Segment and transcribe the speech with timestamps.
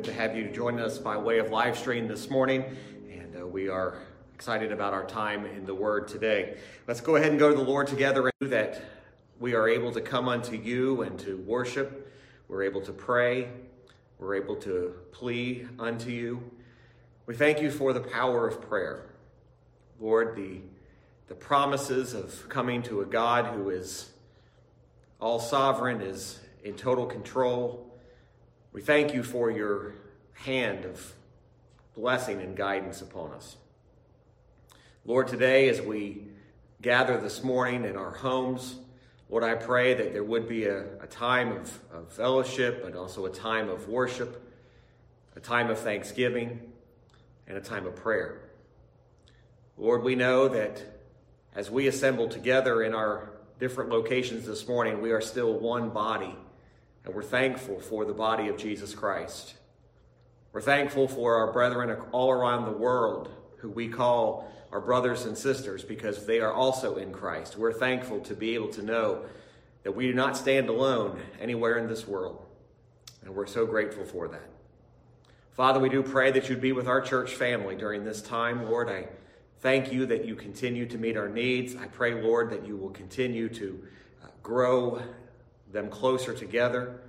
[0.00, 2.64] Good to have you join us by way of live stream this morning.
[3.12, 3.98] And uh, we are
[4.34, 6.56] excited about our time in the Word today.
[6.86, 8.82] Let's go ahead and go to the Lord together and that
[9.38, 12.10] we are able to come unto you and to worship.
[12.48, 13.50] We're able to pray.
[14.18, 16.50] We're able to plea unto you.
[17.26, 19.04] We thank you for the power of prayer.
[20.00, 20.62] Lord, the,
[21.28, 24.08] the promises of coming to a God who is
[25.20, 27.89] all sovereign, is in total control
[28.72, 29.94] we thank you for your
[30.32, 31.14] hand of
[31.96, 33.56] blessing and guidance upon us.
[35.04, 36.28] Lord, today as we
[36.80, 38.76] gather this morning in our homes,
[39.28, 43.26] Lord, I pray that there would be a, a time of, of fellowship, but also
[43.26, 44.40] a time of worship,
[45.34, 46.60] a time of thanksgiving,
[47.48, 48.50] and a time of prayer.
[49.76, 50.80] Lord, we know that
[51.56, 56.36] as we assemble together in our different locations this morning, we are still one body
[57.04, 59.54] and we're thankful for the body of Jesus Christ.
[60.52, 65.36] We're thankful for our brethren all around the world who we call our brothers and
[65.36, 67.56] sisters because they are also in Christ.
[67.56, 69.24] We're thankful to be able to know
[69.82, 72.44] that we do not stand alone anywhere in this world.
[73.22, 74.48] And we're so grateful for that.
[75.52, 78.70] Father, we do pray that you'd be with our church family during this time.
[78.70, 79.08] Lord, I
[79.60, 81.76] thank you that you continue to meet our needs.
[81.76, 83.82] I pray, Lord, that you will continue to
[84.22, 85.02] uh, grow
[85.72, 87.00] them closer together.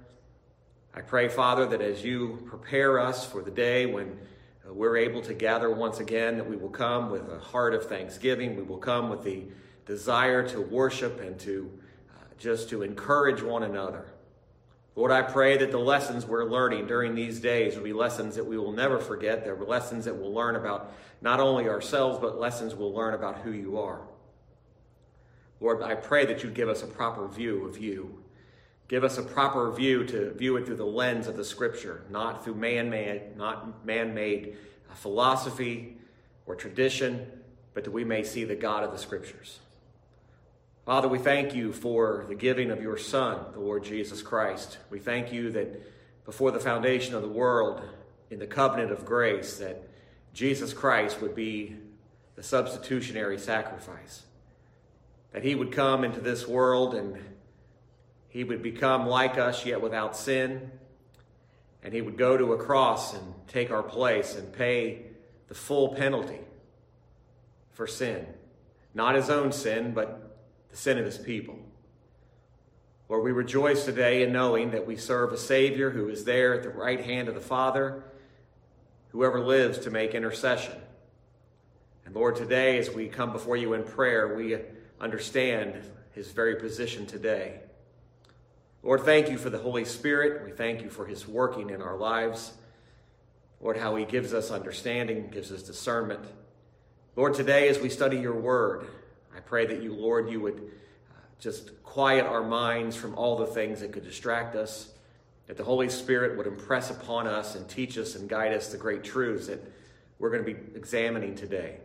[0.94, 4.20] I pray, Father, that as you prepare us for the day when
[4.68, 7.86] uh, we're able to gather once again, that we will come with a heart of
[7.86, 8.56] thanksgiving.
[8.56, 9.46] We will come with the
[9.86, 11.72] desire to worship and to
[12.10, 14.06] uh, just to encourage one another.
[14.96, 18.46] Lord, I pray that the lessons we're learning during these days will be lessons that
[18.46, 19.46] we will never forget.
[19.46, 23.52] They're lessons that we'll learn about not only ourselves, but lessons we'll learn about who
[23.52, 24.02] you are.
[25.62, 28.21] Lord, I pray that you give us a proper view of you
[28.92, 32.44] give us a proper view to view it through the lens of the scripture, not
[32.44, 34.58] through man-made, not man-made
[34.90, 35.96] uh, philosophy
[36.46, 37.26] or tradition,
[37.74, 39.60] but that we may see the God of the scriptures.
[40.86, 44.78] Father, we thank you for the giving of your Son, the Lord Jesus Christ.
[44.90, 45.82] We thank you that
[46.26, 47.82] before the foundation of the world,
[48.30, 49.88] in the covenant of grace, that
[50.34, 51.78] Jesus Christ would be
[52.36, 54.24] the substitutionary sacrifice.
[55.32, 57.18] That he would come into this world and
[58.32, 60.72] he would become like us, yet without sin.
[61.84, 65.02] And he would go to a cross and take our place and pay
[65.50, 66.40] the full penalty
[67.72, 68.26] for sin.
[68.94, 70.38] Not his own sin, but
[70.70, 71.60] the sin of his people.
[73.10, 76.64] Lord, we rejoice today in knowing that we serve a Savior who is there at
[76.64, 78.02] the right hand of the Father,
[79.10, 80.80] whoever lives to make intercession.
[82.06, 84.58] And Lord, today as we come before you in prayer, we
[85.02, 87.60] understand his very position today.
[88.84, 90.44] Lord, thank you for the Holy Spirit.
[90.44, 92.54] We thank you for his working in our lives.
[93.60, 96.26] Lord, how he gives us understanding, gives us discernment.
[97.16, 98.88] Lord, today as we study your word,
[99.36, 103.46] I pray that you, Lord, you would uh, just quiet our minds from all the
[103.46, 104.92] things that could distract us,
[105.46, 108.78] that the Holy Spirit would impress upon us and teach us and guide us the
[108.78, 109.62] great truths that
[110.18, 111.78] we're going to be examining today.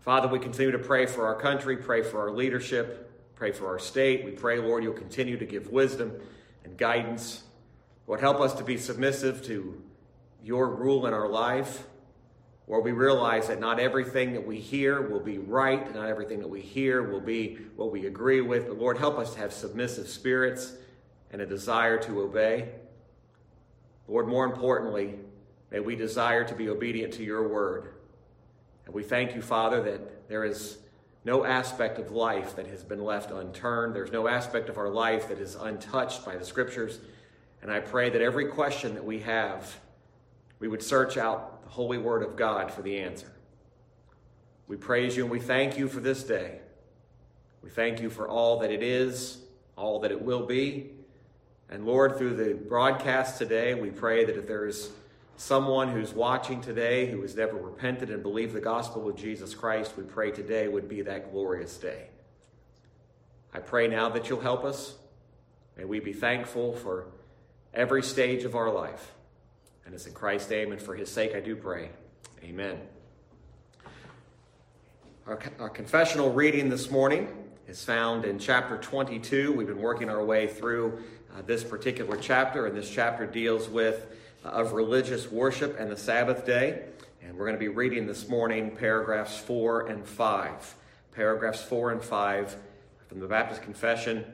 [0.00, 3.11] Father, we continue to pray for our country, pray for our leadership,
[3.42, 4.24] Pray for our state.
[4.24, 6.12] We pray, Lord, you'll continue to give wisdom
[6.62, 7.42] and guidance.
[8.06, 9.82] Lord, help us to be submissive to
[10.44, 11.82] your rule in our life.
[12.68, 16.46] Lord, we realize that not everything that we hear will be right, not everything that
[16.46, 18.68] we hear will be what we agree with.
[18.68, 20.74] But Lord, help us to have submissive spirits
[21.32, 22.68] and a desire to obey.
[24.06, 25.16] Lord, more importantly,
[25.72, 27.94] may we desire to be obedient to your word.
[28.86, 30.78] And we thank you, Father, that there is
[31.24, 33.94] no aspect of life that has been left unturned.
[33.94, 36.98] There's no aspect of our life that is untouched by the scriptures.
[37.62, 39.76] And I pray that every question that we have,
[40.58, 43.30] we would search out the holy word of God for the answer.
[44.66, 46.58] We praise you and we thank you for this day.
[47.62, 49.38] We thank you for all that it is,
[49.76, 50.90] all that it will be.
[51.70, 54.90] And Lord, through the broadcast today, we pray that if there is
[55.42, 59.96] someone who's watching today who has never repented and believed the gospel of Jesus Christ,
[59.96, 62.06] we pray today would be that glorious day.
[63.52, 64.94] I pray now that you'll help us.
[65.76, 67.06] May we be thankful for
[67.74, 69.14] every stage of our life.
[69.84, 71.90] And it's in Christ's name and for his sake I do pray.
[72.44, 72.78] Amen.
[75.26, 77.26] Our, our confessional reading this morning
[77.66, 79.52] is found in chapter 22.
[79.52, 81.02] We've been working our way through
[81.36, 84.06] uh, this particular chapter, and this chapter deals with
[84.44, 86.82] of religious worship and the Sabbath day.
[87.22, 90.74] And we're going to be reading this morning paragraphs 4 and 5.
[91.14, 92.56] Paragraphs 4 and 5
[93.08, 94.24] from the Baptist Confession,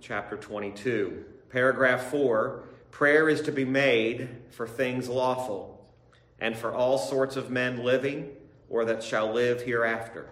[0.00, 1.24] chapter 22.
[1.50, 5.86] Paragraph 4 prayer is to be made for things lawful,
[6.40, 8.28] and for all sorts of men living
[8.68, 10.28] or that shall live hereafter,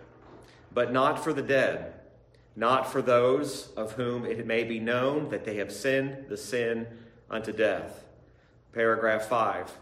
[0.72, 1.94] but not for the dead,
[2.54, 6.86] not for those of whom it may be known that they have sinned the sin
[7.30, 8.05] unto death.
[8.76, 9.72] Paragraph 5.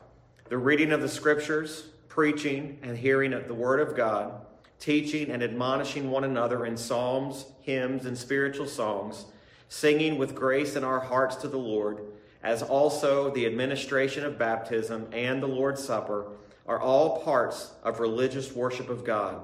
[0.51, 4.47] The reading of the Scriptures, preaching and hearing of the Word of God,
[4.79, 9.25] teaching and admonishing one another in psalms, hymns, and spiritual songs,
[9.69, 12.03] singing with grace in our hearts to the Lord,
[12.41, 16.29] as also the administration of baptism and the Lord's Supper
[16.65, 19.41] are all parts of religious worship of God,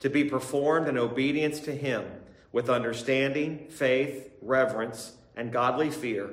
[0.00, 2.06] to be performed in obedience to Him
[2.52, 6.30] with understanding, faith, reverence, and godly fear.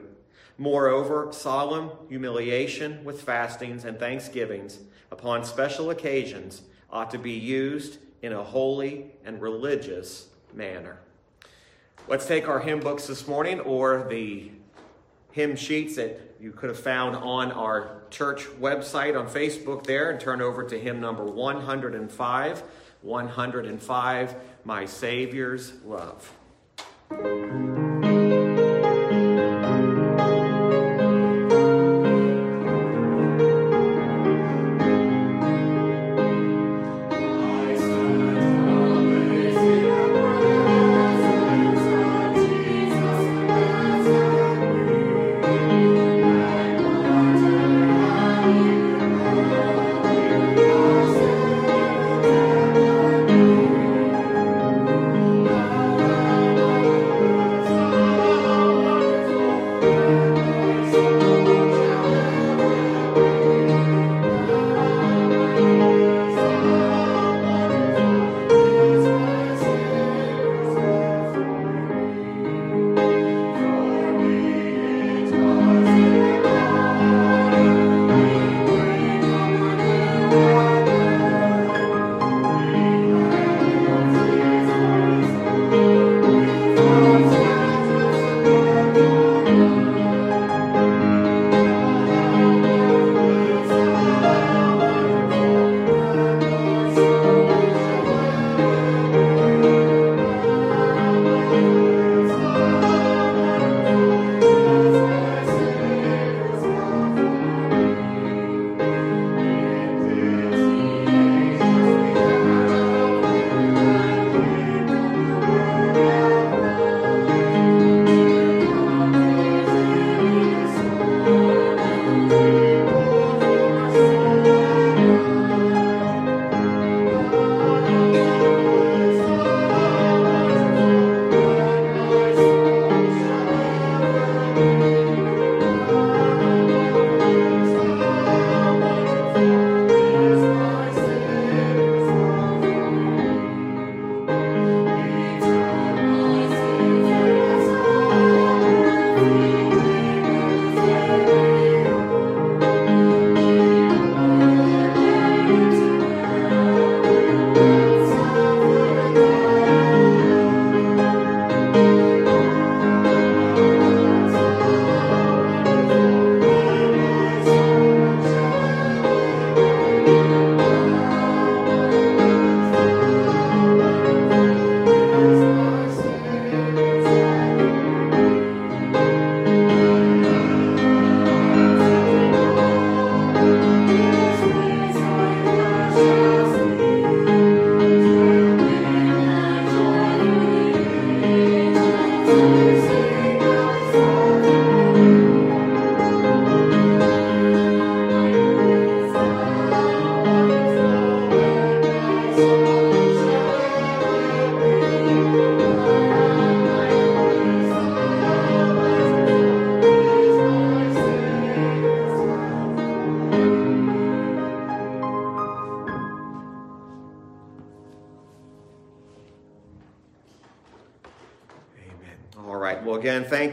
[0.57, 4.79] Moreover, solemn humiliation with fastings and thanksgivings
[5.11, 10.99] upon special occasions ought to be used in a holy and religious manner.
[12.07, 14.51] Let's take our hymn books this morning or the
[15.31, 20.19] hymn sheets that you could have found on our church website on Facebook there and
[20.19, 22.63] turn over to hymn number 105.
[23.01, 26.31] 105, My Savior's Love.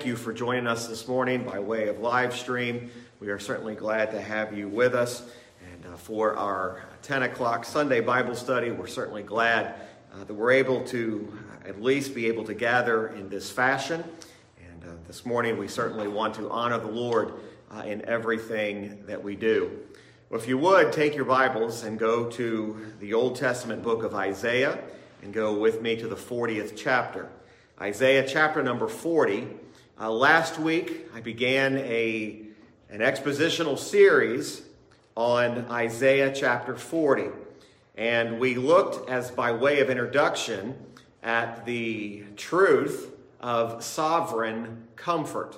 [0.06, 2.90] You for joining us this morning by way of live stream.
[3.20, 5.22] We are certainly glad to have you with us.
[5.72, 9.74] And uh, for our 10 o'clock Sunday Bible study, we're certainly glad
[10.12, 11.32] uh, that we're able to
[11.64, 14.02] uh, at least be able to gather in this fashion.
[14.62, 17.34] And uh, this morning, we certainly want to honor the Lord
[17.70, 19.78] uh, in everything that we do.
[20.30, 24.14] Well, if you would, take your Bibles and go to the Old Testament book of
[24.14, 24.78] Isaiah
[25.22, 27.28] and go with me to the 40th chapter.
[27.80, 29.61] Isaiah chapter number 40.
[30.00, 32.40] Uh, last week, I began a
[32.88, 34.62] an expositional series
[35.14, 37.28] on Isaiah chapter 40.
[37.96, 40.76] And we looked, as by way of introduction,
[41.22, 45.56] at the truth of sovereign comfort.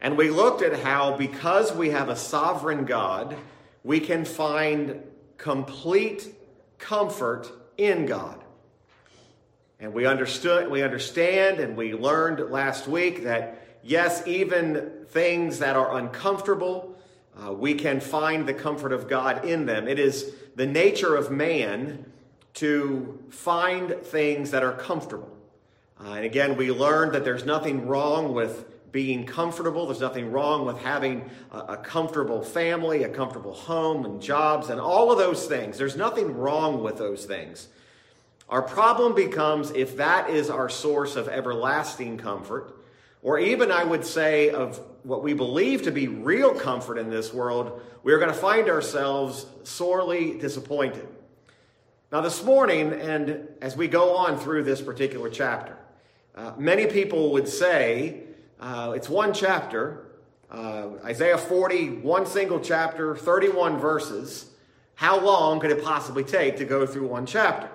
[0.00, 3.36] And we looked at how, because we have a sovereign God,
[3.84, 5.02] we can find
[5.36, 6.34] complete
[6.78, 8.39] comfort in God.
[9.80, 15.74] And we understood, we understand, and we learned last week that yes, even things that
[15.74, 16.96] are uncomfortable,
[17.42, 19.88] uh, we can find the comfort of God in them.
[19.88, 22.04] It is the nature of man
[22.54, 25.34] to find things that are comfortable.
[25.98, 29.86] Uh, and again, we learned that there's nothing wrong with being comfortable.
[29.86, 34.80] There's nothing wrong with having a, a, comfortable family, a comfortable home, and jobs, and
[34.80, 35.78] all of those things.
[35.78, 37.68] There's nothing wrong with those things.
[38.50, 42.74] Our problem becomes if that is our source of everlasting comfort,
[43.22, 47.32] or even I would say of what we believe to be real comfort in this
[47.32, 51.06] world, we're going to find ourselves sorely disappointed.
[52.10, 55.78] Now, this morning, and as we go on through this particular chapter,
[56.34, 58.24] uh, many people would say
[58.58, 60.08] uh, it's one chapter,
[60.50, 64.50] uh, Isaiah 40, one single chapter, 31 verses.
[64.96, 67.70] How long could it possibly take to go through one chapter?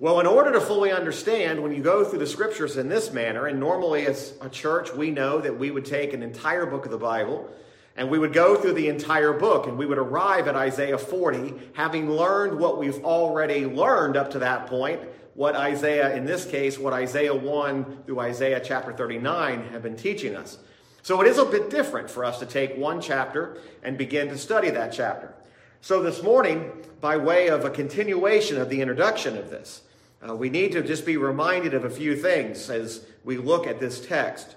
[0.00, 3.46] Well, in order to fully understand, when you go through the scriptures in this manner,
[3.46, 6.92] and normally as a church, we know that we would take an entire book of
[6.92, 7.50] the Bible
[7.96, 11.52] and we would go through the entire book and we would arrive at Isaiah 40,
[11.72, 15.00] having learned what we've already learned up to that point,
[15.34, 20.36] what Isaiah, in this case, what Isaiah 1 through Isaiah chapter 39 have been teaching
[20.36, 20.58] us.
[21.02, 24.38] So it is a bit different for us to take one chapter and begin to
[24.38, 25.34] study that chapter.
[25.80, 29.82] So this morning, by way of a continuation of the introduction of this,
[30.26, 33.80] uh, we need to just be reminded of a few things as we look at
[33.80, 34.56] this text.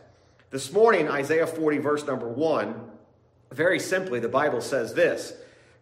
[0.49, 2.89] This morning, Isaiah 40, verse number 1,
[3.51, 5.33] very simply, the Bible says this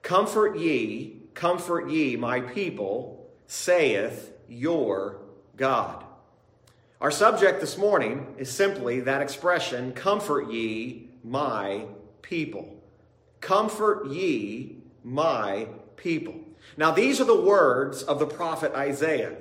[0.01, 5.21] Comfort ye, comfort ye, my people, saith your
[5.55, 6.03] God.
[6.99, 11.85] Our subject this morning is simply that expression, comfort ye, my
[12.21, 12.81] people.
[13.39, 16.35] Comfort ye, my people.
[16.75, 19.35] Now, these are the words of the prophet Isaiah.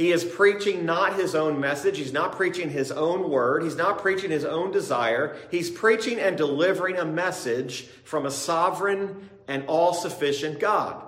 [0.00, 1.98] He is preaching not his own message.
[1.98, 3.62] He's not preaching his own word.
[3.62, 5.36] He's not preaching his own desire.
[5.50, 11.04] He's preaching and delivering a message from a sovereign and all sufficient God.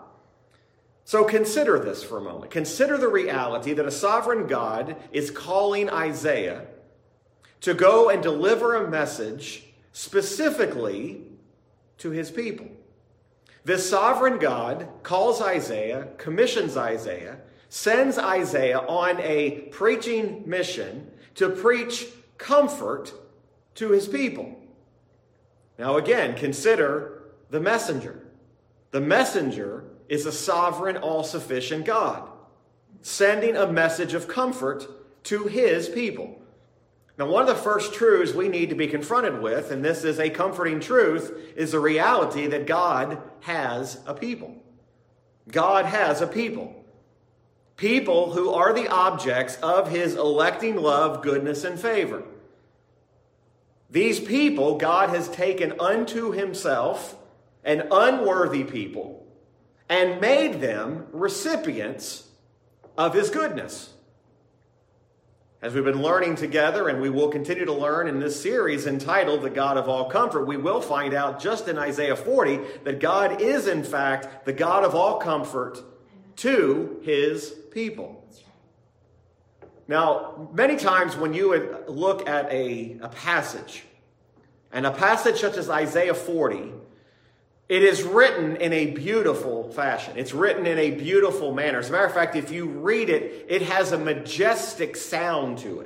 [1.07, 2.51] So consider this for a moment.
[2.51, 6.67] Consider the reality that a sovereign God is calling Isaiah
[7.63, 11.23] to go and deliver a message specifically
[11.97, 12.67] to his people.
[13.65, 17.39] This sovereign God calls Isaiah, commissions Isaiah
[17.75, 23.15] sends Isaiah on a preaching mission to preach comfort
[23.77, 24.55] to his people.
[25.79, 28.27] Now, again, consider the messenger.
[28.91, 32.29] The messenger is a sovereign, all sufficient God,
[33.01, 34.87] sending a message of comfort
[35.25, 36.43] to his people.
[37.17, 40.21] Now, one of the first truths we need to be confronted with, and this is
[40.21, 44.55] a comforting truth, is the reality that God has a people.
[45.49, 46.82] God has a people
[47.83, 52.23] people who are the objects of his electing love, goodness, and favor.
[53.91, 57.17] These people God has taken unto himself,
[57.65, 59.27] an unworthy people,
[59.89, 62.29] and made them recipients
[62.97, 63.93] of his goodness.
[65.61, 69.43] As we've been learning together, and we will continue to learn in this series entitled
[69.43, 73.43] The God of All Comfort, we will find out just in Isaiah 40 that God
[73.43, 75.83] is, in fact, the God of all comfort
[76.37, 78.19] to his people.
[79.89, 83.85] Now, many times when you look at a, a passage,
[84.73, 86.73] and a passage such as Isaiah 40,
[87.69, 90.15] it is written in a beautiful fashion.
[90.17, 91.79] It's written in a beautiful manner.
[91.79, 95.81] As a matter of fact, if you read it, it has a majestic sound to.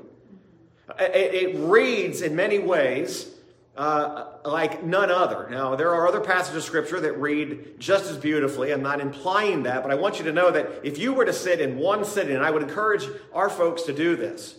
[0.99, 3.36] It, it reads in many ways
[3.77, 5.49] uh, like none other.
[5.51, 8.73] Now, there are other passages of Scripture that read just as beautifully.
[8.73, 11.33] I'm not implying that, but I want you to know that if you were to
[11.33, 13.05] sit in one sitting, and I would encourage
[13.35, 14.57] our folks to do this,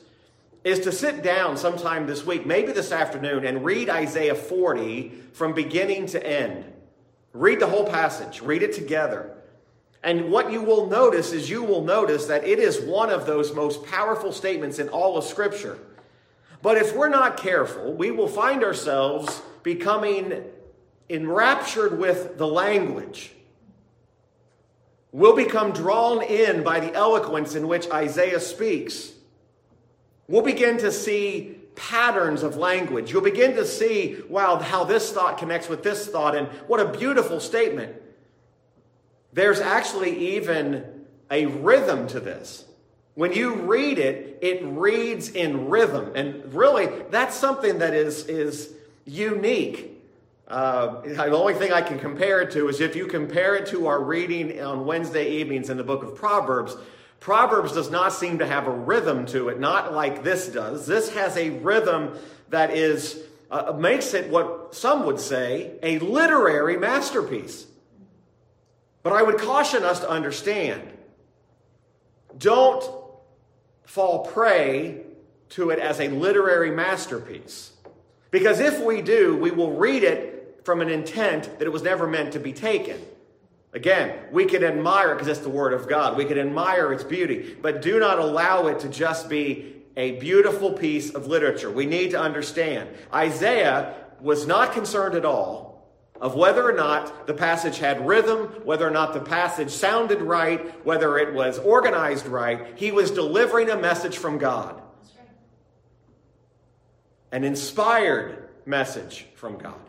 [0.63, 5.53] is to sit down sometime this week, maybe this afternoon, and read Isaiah 40 from
[5.53, 6.65] beginning to end.
[7.33, 9.33] Read the whole passage, read it together.
[10.03, 13.53] And what you will notice is you will notice that it is one of those
[13.53, 15.79] most powerful statements in all of Scripture
[16.61, 20.43] but if we're not careful, we will find ourselves becoming
[21.09, 23.31] enraptured with the language.
[25.11, 29.11] We'll become drawn in by the eloquence in which Isaiah speaks.
[30.27, 33.11] We'll begin to see patterns of language.
[33.11, 36.97] You'll begin to see, wow, how this thought connects with this thought, and what a
[36.97, 37.95] beautiful statement.
[39.31, 42.65] There's actually even a rhythm to this.
[43.17, 46.11] When you read it, it reads in rhythm.
[46.13, 48.71] And really, that's something that is, is
[49.05, 49.99] unique.
[50.47, 53.87] Uh, the only thing I can compare it to is if you compare it to
[53.87, 56.77] our reading on Wednesday evenings in the book of Proverbs.
[57.19, 60.85] Proverbs does not seem to have a rhythm to it, not like this does.
[60.85, 62.19] This has a rhythm
[62.49, 63.19] that is
[63.49, 67.65] uh, makes it what some would say a literary masterpiece.
[69.01, 70.87] But I would caution us to understand
[72.37, 72.83] don't
[73.87, 75.01] fall prey
[75.49, 77.71] to it as a literary masterpiece.
[78.31, 82.05] Because if we do, we will read it from an intent that it was never
[82.05, 83.01] meant to be taken.
[83.73, 86.17] Again, we can admire it because it's the Word of God.
[86.17, 90.73] We can admire its beauty, but do not allow it to just be a beautiful
[90.73, 91.71] piece of literature.
[91.71, 92.89] We need to understand.
[93.13, 95.66] Isaiah was not concerned at all
[96.21, 100.85] of whether or not the passage had rhythm, whether or not the passage sounded right,
[100.85, 102.77] whether it was organized right.
[102.77, 104.81] He was delivering a message from God.
[107.31, 109.79] An inspired message from God.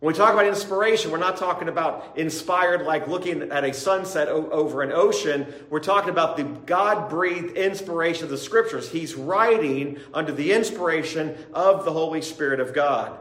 [0.00, 4.28] When we talk about inspiration, we're not talking about inspired like looking at a sunset
[4.28, 5.52] o- over an ocean.
[5.70, 8.88] We're talking about the God breathed inspiration of the scriptures.
[8.88, 13.18] He's writing under the inspiration of the Holy Spirit of God.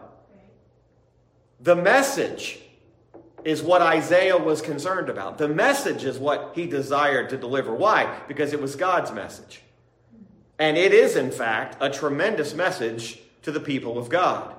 [1.60, 2.60] The message
[3.44, 5.38] is what Isaiah was concerned about.
[5.38, 7.74] The message is what he desired to deliver.
[7.74, 8.20] Why?
[8.28, 9.62] Because it was God's message.
[10.60, 14.54] And it is, in fact, a tremendous message to the people of God.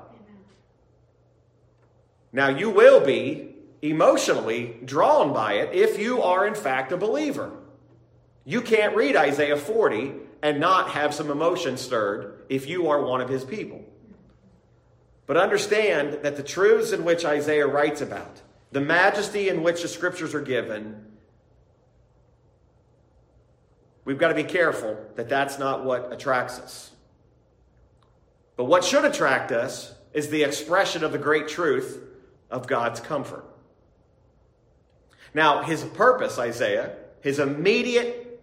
[2.33, 7.53] Now, you will be emotionally drawn by it if you are, in fact, a believer.
[8.45, 13.21] You can't read Isaiah 40 and not have some emotion stirred if you are one
[13.21, 13.85] of his people.
[15.29, 18.41] But understand that the truths in which Isaiah writes about,
[18.73, 21.05] the majesty in which the scriptures are given,
[24.07, 26.91] we've got to be careful that that's not what attracts us.
[28.57, 32.03] But what should attract us is the expression of the great truth
[32.51, 33.45] of God's comfort.
[35.35, 38.41] Now, his purpose, Isaiah, his immediate,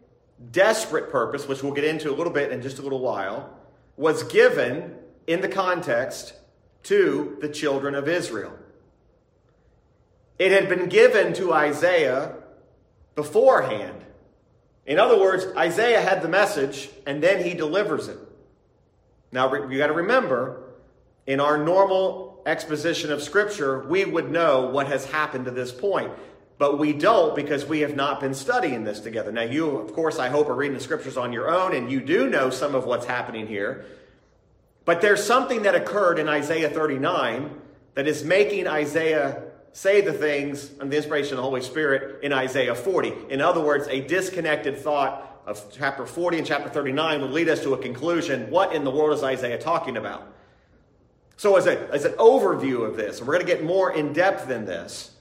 [0.52, 3.58] desperate purpose, which we'll get into a little bit in just a little while,
[3.98, 4.96] was given
[5.26, 6.34] in the context
[6.86, 8.58] to the children of Israel.
[10.40, 12.36] It had been given to Isaiah
[13.16, 14.04] beforehand.
[14.86, 18.20] In other words, Isaiah had the message and then he delivers it.
[19.32, 20.62] Now, you got to remember,
[21.26, 26.12] in our normal exposition of Scripture, we would know what has happened to this point.
[26.58, 29.32] But we don't because we have not been studying this together.
[29.32, 32.00] Now, you, of course, I hope are reading the Scriptures on your own, and you
[32.00, 33.86] do know some of what's happening here.
[34.86, 37.62] But there's something that occurred in Isaiah 39
[37.96, 39.44] that is making Isaiah
[39.74, 43.14] say the things under the inspiration of the Holy Spirit in Isaiah 40.
[43.30, 47.62] In other words, a disconnected thought of chapter 40 and chapter 39 would lead us
[47.64, 48.50] to a conclusion.
[48.50, 50.32] What in the world is Isaiah talking about?
[51.38, 54.48] So, as, a, as an overview of this, we're going to get more in depth
[54.48, 55.12] than this.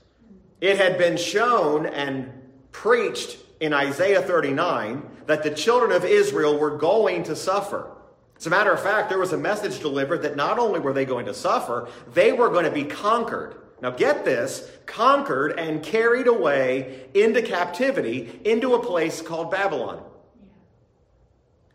[0.61, 2.31] It had been shown and
[2.71, 7.91] preached in Isaiah 39 that the children of Israel were going to suffer.
[8.37, 11.05] As a matter of fact, there was a message delivered that not only were they
[11.05, 13.57] going to suffer, they were going to be conquered.
[13.81, 20.03] Now, get this conquered and carried away into captivity into a place called Babylon.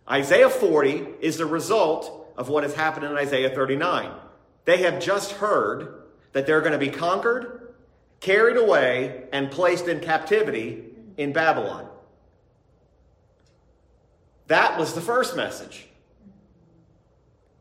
[0.09, 4.11] Isaiah 40 is the result of what has happened in Isaiah 39.
[4.65, 7.73] They have just heard that they're going to be conquered,
[8.19, 10.85] carried away, and placed in captivity
[11.17, 11.87] in Babylon.
[14.47, 15.88] That was the first message.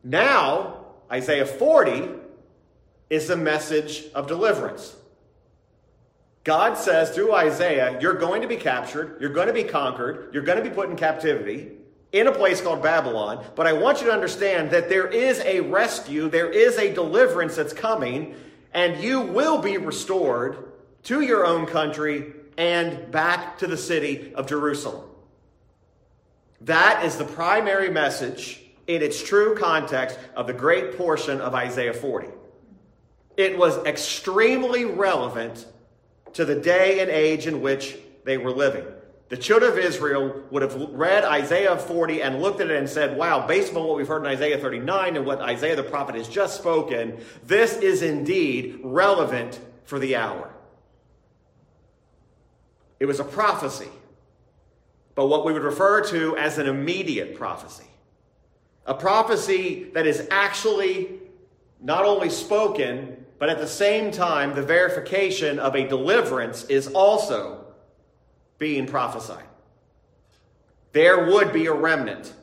[0.03, 2.09] Now, Isaiah 40
[3.09, 4.95] is the message of deliverance.
[6.43, 10.43] God says through Isaiah, you're going to be captured, you're going to be conquered, you're
[10.43, 11.71] going to be put in captivity
[12.11, 13.45] in a place called Babylon.
[13.55, 17.55] But I want you to understand that there is a rescue, there is a deliverance
[17.55, 18.35] that's coming,
[18.73, 20.71] and you will be restored
[21.03, 25.05] to your own country and back to the city of Jerusalem.
[26.61, 31.93] That is the primary message in its true context of the great portion of Isaiah
[31.93, 32.27] 40.
[33.37, 35.67] It was extremely relevant
[36.33, 38.83] to the day and age in which they were living.
[39.29, 43.15] The children of Israel would have read Isaiah 40 and looked at it and said,
[43.15, 46.27] Wow, based on what we've heard in Isaiah 39 and what Isaiah the prophet has
[46.27, 50.51] just spoken, this is indeed relevant for the hour.
[52.99, 53.89] It was a prophecy,
[55.13, 57.85] but what we would refer to as an immediate prophecy
[58.89, 61.19] A prophecy that is actually
[61.79, 67.67] not only spoken, but at the same time, the verification of a deliverance is also
[68.57, 69.45] being prophesied.
[70.91, 72.33] There would be a remnant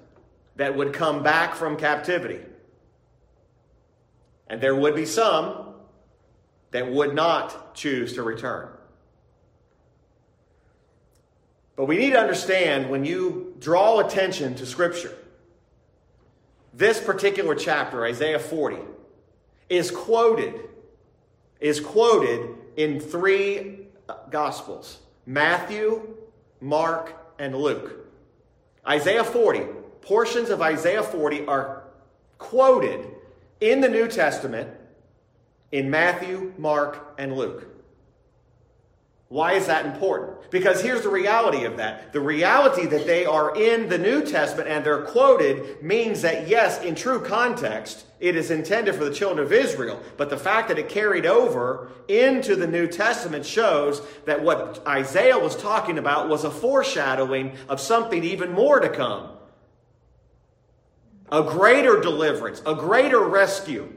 [0.54, 2.40] that would come back from captivity.
[4.46, 5.74] And there would be some
[6.70, 8.68] that would not choose to return.
[11.74, 15.14] But we need to understand when you draw attention to Scripture,
[16.76, 18.76] this particular chapter, Isaiah 40,
[19.70, 20.54] is quoted,
[21.58, 26.16] is quoted in three uh, Gospels Matthew,
[26.60, 28.06] Mark, and Luke.
[28.86, 29.60] Isaiah 40,
[30.02, 31.84] portions of Isaiah 40 are
[32.36, 33.10] quoted
[33.60, 34.68] in the New Testament
[35.72, 37.75] in Matthew, Mark, and Luke.
[39.28, 40.50] Why is that important?
[40.50, 42.12] Because here's the reality of that.
[42.12, 46.80] The reality that they are in the New Testament and they're quoted means that, yes,
[46.80, 50.00] in true context, it is intended for the children of Israel.
[50.16, 55.38] But the fact that it carried over into the New Testament shows that what Isaiah
[55.38, 59.30] was talking about was a foreshadowing of something even more to come
[61.32, 63.92] a greater deliverance, a greater rescue.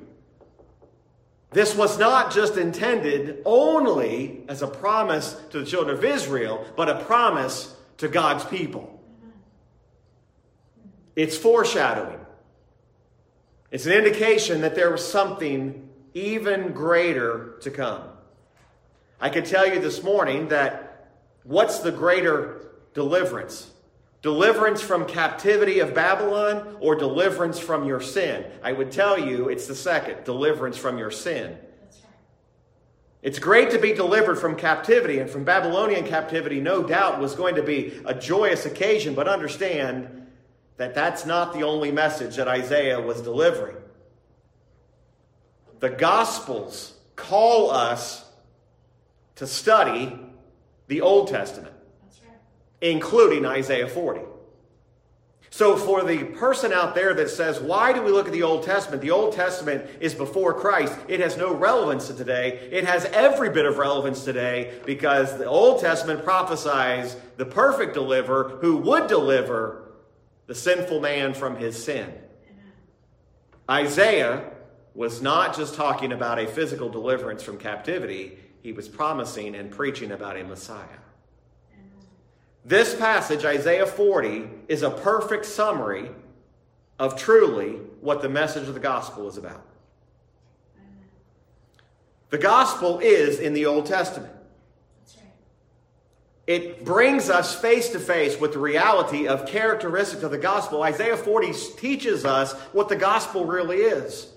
[1.51, 6.89] This was not just intended only as a promise to the children of Israel, but
[6.89, 9.01] a promise to God's people.
[11.15, 12.19] It's foreshadowing.
[13.71, 18.03] It's an indication that there was something even greater to come.
[19.19, 21.12] I can tell you this morning that
[21.43, 23.68] what's the greater deliverance?
[24.21, 28.45] Deliverance from captivity of Babylon or deliverance from your sin?
[28.62, 31.58] I would tell you it's the second deliverance from your sin.
[33.21, 37.55] It's great to be delivered from captivity, and from Babylonian captivity, no doubt, was going
[37.55, 40.27] to be a joyous occasion, but understand
[40.77, 43.75] that that's not the only message that Isaiah was delivering.
[45.79, 48.25] The Gospels call us
[49.36, 50.17] to study
[50.88, 51.73] the Old Testament
[52.81, 54.21] including Isaiah 40.
[55.51, 58.63] So, for the person out there that says, Why do we look at the Old
[58.63, 59.01] Testament?
[59.01, 60.93] The Old Testament is before Christ.
[61.07, 62.69] It has no relevance to today.
[62.71, 68.59] It has every bit of relevance today because the Old Testament prophesies the perfect deliverer
[68.61, 69.91] who would deliver
[70.45, 72.13] the sinful man from his sin.
[73.69, 74.51] Isaiah
[74.93, 80.11] was not just talking about a physical deliverance from captivity, he was promising and preaching
[80.11, 80.85] about a Messiah.
[82.65, 86.10] This passage, Isaiah 40, is a perfect summary
[86.98, 89.65] of truly what the message of the gospel is about.
[92.30, 94.34] The gospel is in the Old Testament.
[96.45, 100.82] It brings us face to face with the reality of characteristics of the gospel.
[100.82, 104.28] Isaiah 40 teaches us what the gospel really is.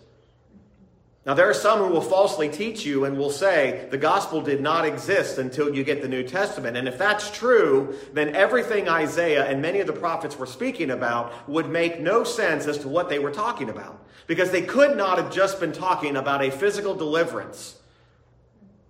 [1.25, 4.61] Now, there are some who will falsely teach you and will say the gospel did
[4.61, 6.77] not exist until you get the New Testament.
[6.77, 11.49] And if that's true, then everything Isaiah and many of the prophets were speaking about
[11.49, 14.05] would make no sense as to what they were talking about.
[14.27, 17.77] Because they could not have just been talking about a physical deliverance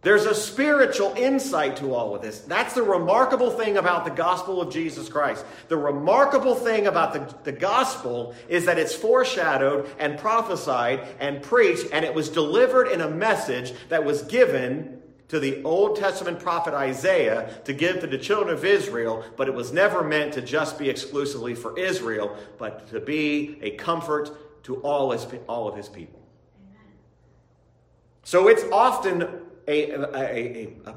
[0.03, 2.41] there's a spiritual insight to all of this.
[2.41, 5.45] That's the remarkable thing about the gospel of Jesus Christ.
[5.69, 11.87] The remarkable thing about the, the gospel is that it's foreshadowed and prophesied and preached,
[11.93, 16.75] and it was delivered in a message that was given to the Old Testament prophet
[16.75, 20.81] Isaiah to give to the children of Israel, but it was never meant to just
[20.81, 24.31] be exclusively for Israel, but to be a comfort
[24.65, 26.21] to all, his, all of his people.
[28.25, 30.95] So it's often a, a, a,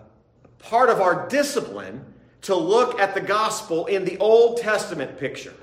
[0.60, 2.04] part of our discipline
[2.42, 5.54] to look at the gospel in the Old Testament picture.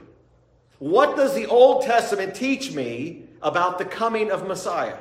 [0.78, 4.98] What does the Old Testament teach me about the coming of Messiah?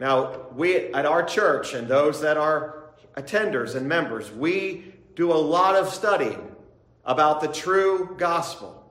[0.00, 5.34] Now, we at our church and those that are attenders and members, we do a
[5.34, 6.52] lot of studying
[7.04, 8.90] about the true gospel.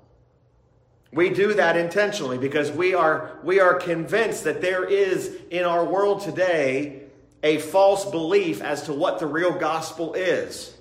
[1.13, 5.83] We do that intentionally because we are, we are convinced that there is in our
[5.83, 7.00] world today
[7.43, 10.75] a false belief as to what the real gospel is.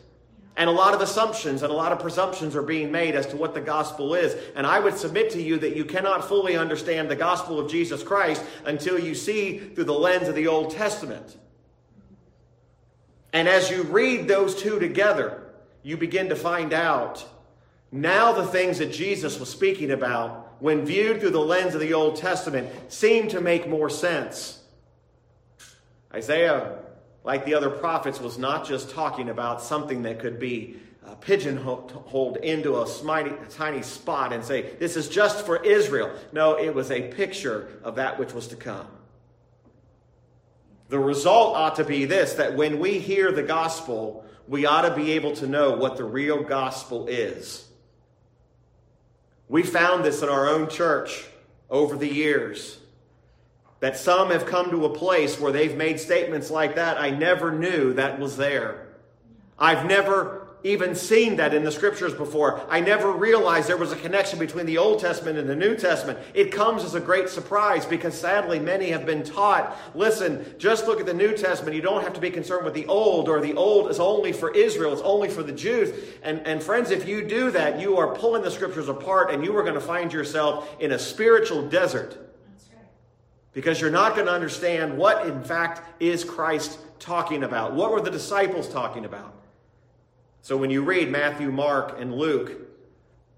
[0.57, 3.37] And a lot of assumptions and a lot of presumptions are being made as to
[3.37, 4.37] what the gospel is.
[4.55, 8.03] And I would submit to you that you cannot fully understand the gospel of Jesus
[8.03, 11.39] Christ until you see through the lens of the Old Testament.
[13.33, 15.43] And as you read those two together,
[15.83, 17.25] you begin to find out
[17.93, 21.95] now the things that Jesus was speaking about, when viewed through the lens of the
[21.95, 24.60] Old Testament, seem to make more sense.
[26.13, 26.79] Isaiah
[27.25, 32.37] like the other prophets, was not just talking about something that could be uh, pigeonholed
[32.39, 36.15] into a tiny, tiny spot and say, This is just for Israel.
[36.33, 38.87] No, it was a picture of that which was to come.
[40.89, 44.95] The result ought to be this that when we hear the gospel, we ought to
[44.95, 47.67] be able to know what the real gospel is.
[49.49, 51.27] We found this in our own church
[51.69, 52.80] over the years.
[53.81, 57.01] That some have come to a place where they've made statements like that.
[57.01, 58.87] I never knew that was there.
[59.59, 62.61] I've never even seen that in the scriptures before.
[62.69, 66.19] I never realized there was a connection between the Old Testament and the New Testament.
[66.35, 71.01] It comes as a great surprise because sadly many have been taught listen, just look
[71.01, 71.75] at the New Testament.
[71.75, 74.55] You don't have to be concerned with the Old, or the Old is only for
[74.55, 75.93] Israel, it's only for the Jews.
[76.23, 79.57] And, and friends, if you do that, you are pulling the scriptures apart and you
[79.57, 82.30] are going to find yourself in a spiritual desert.
[83.53, 87.75] Because you're not going to understand what, in fact, is Christ talking about.
[87.75, 89.35] What were the disciples talking about?
[90.43, 92.53] So when you read Matthew, Mark, and Luke,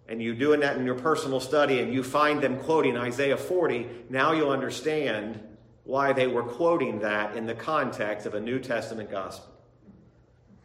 [0.09, 3.89] and you're doing that in your personal study and you find them quoting Isaiah 40,
[4.11, 5.41] now you'll understand
[5.85, 9.49] why they were quoting that in the context of a New Testament gospel.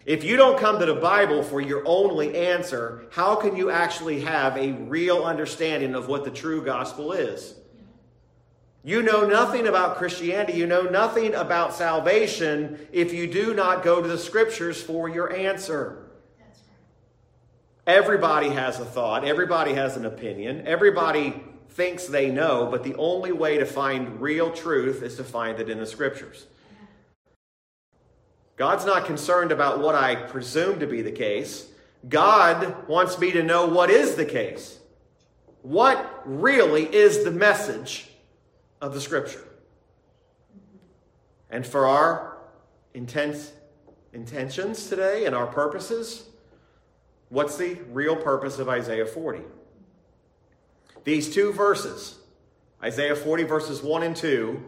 [0.05, 4.21] If you don't come to the Bible for your only answer, how can you actually
[4.21, 7.55] have a real understanding of what the true gospel is?
[8.87, 14.01] You know nothing about Christianity, you know nothing about salvation if you do not go
[14.01, 16.05] to the scriptures for your answer.
[17.85, 23.33] Everybody has a thought, everybody has an opinion, everybody thinks they know, but the only
[23.33, 26.45] way to find real truth is to find it in the scriptures.
[28.55, 31.67] God's not concerned about what I presume to be the case.
[32.07, 34.79] God wants me to know what is the case.
[35.61, 38.06] What really is the message
[38.81, 39.43] of the scripture?
[41.49, 42.37] And for our
[42.93, 43.51] intense
[44.13, 46.27] intentions today and our purposes,
[47.29, 49.41] What's the real purpose of Isaiah 40?
[51.03, 52.17] These two verses,
[52.81, 54.63] Isaiah 40 verses 1 and 2,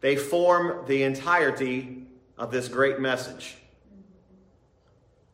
[0.00, 2.04] they form the entirety
[2.38, 3.56] of this great message.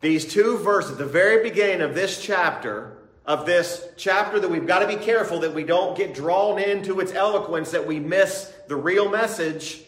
[0.00, 2.97] These two verses, the very beginning of this chapter,
[3.28, 6.98] of this chapter that we've got to be careful that we don't get drawn into
[6.98, 9.82] its eloquence, that we miss the real message,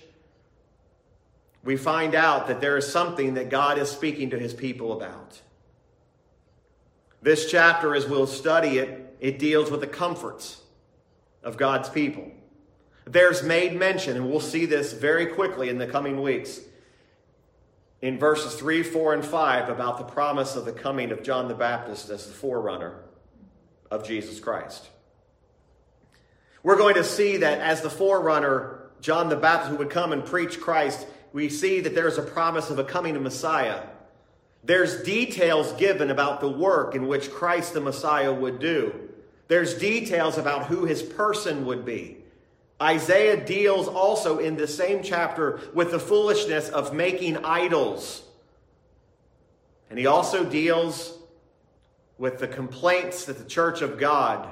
[1.64, 5.40] we find out that there is something that God is speaking to his people about.
[7.22, 10.60] This chapter, as we'll study it, it deals with the comforts
[11.42, 12.30] of God's people.
[13.06, 16.60] There's made mention, and we'll see this very quickly in the coming weeks,
[18.02, 21.54] in verses 3, 4, and 5 about the promise of the coming of John the
[21.54, 23.00] Baptist as the forerunner
[23.90, 24.88] of Jesus Christ.
[26.62, 30.24] We're going to see that as the forerunner, John the Baptist, who would come and
[30.24, 33.80] preach Christ, we see that there's a promise of a coming Messiah
[34.62, 38.94] there's details given about the work in which Christ the Messiah would do.
[39.48, 42.18] There's details about who his person would be.
[42.80, 48.22] Isaiah deals also in the same chapter with the foolishness of making idols.
[49.88, 51.14] And he also deals
[52.20, 54.46] with the complaints that the church of God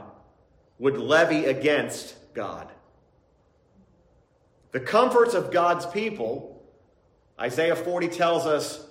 [0.78, 2.66] would levy against God.
[4.72, 6.66] The comforts of God's people,
[7.38, 8.86] Isaiah 40 tells us,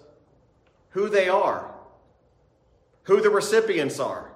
[0.90, 1.74] who they are,
[3.04, 4.32] who the recipients are,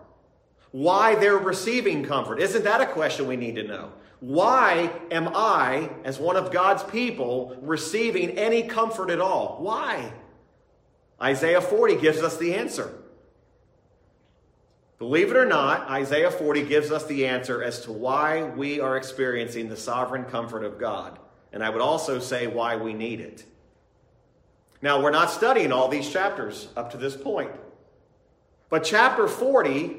[0.72, 2.42] why they're receiving comfort.
[2.42, 3.92] Isn't that a question we need to know?
[4.22, 9.58] Why am I, as one of God's people, receiving any comfort at all?
[9.60, 10.12] Why?
[11.22, 12.92] Isaiah 40 gives us the answer.
[15.02, 18.98] Believe it or not, Isaiah 40 gives us the answer as to why we are
[18.98, 21.18] experiencing the sovereign comfort of God.
[21.52, 23.44] And I would also say why we need it.
[24.80, 27.50] Now, we're not studying all these chapters up to this point.
[28.70, 29.98] But chapter 40,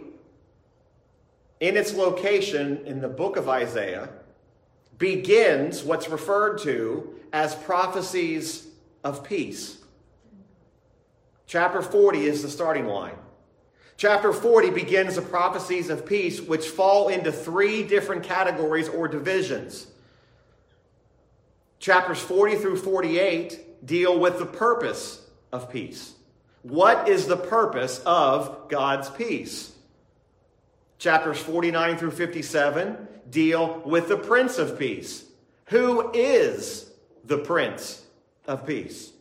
[1.58, 4.08] in its location in the book of Isaiah,
[4.98, 8.68] begins what's referred to as prophecies
[9.02, 9.78] of peace.
[11.48, 13.16] Chapter 40 is the starting line.
[13.96, 19.86] Chapter 40 begins the prophecies of peace, which fall into three different categories or divisions.
[21.78, 26.14] Chapters 40 through 48 deal with the purpose of peace.
[26.62, 29.72] What is the purpose of God's peace?
[30.98, 35.24] Chapters 49 through 57 deal with the Prince of Peace.
[35.66, 36.90] Who is
[37.24, 38.04] the Prince
[38.46, 39.11] of Peace?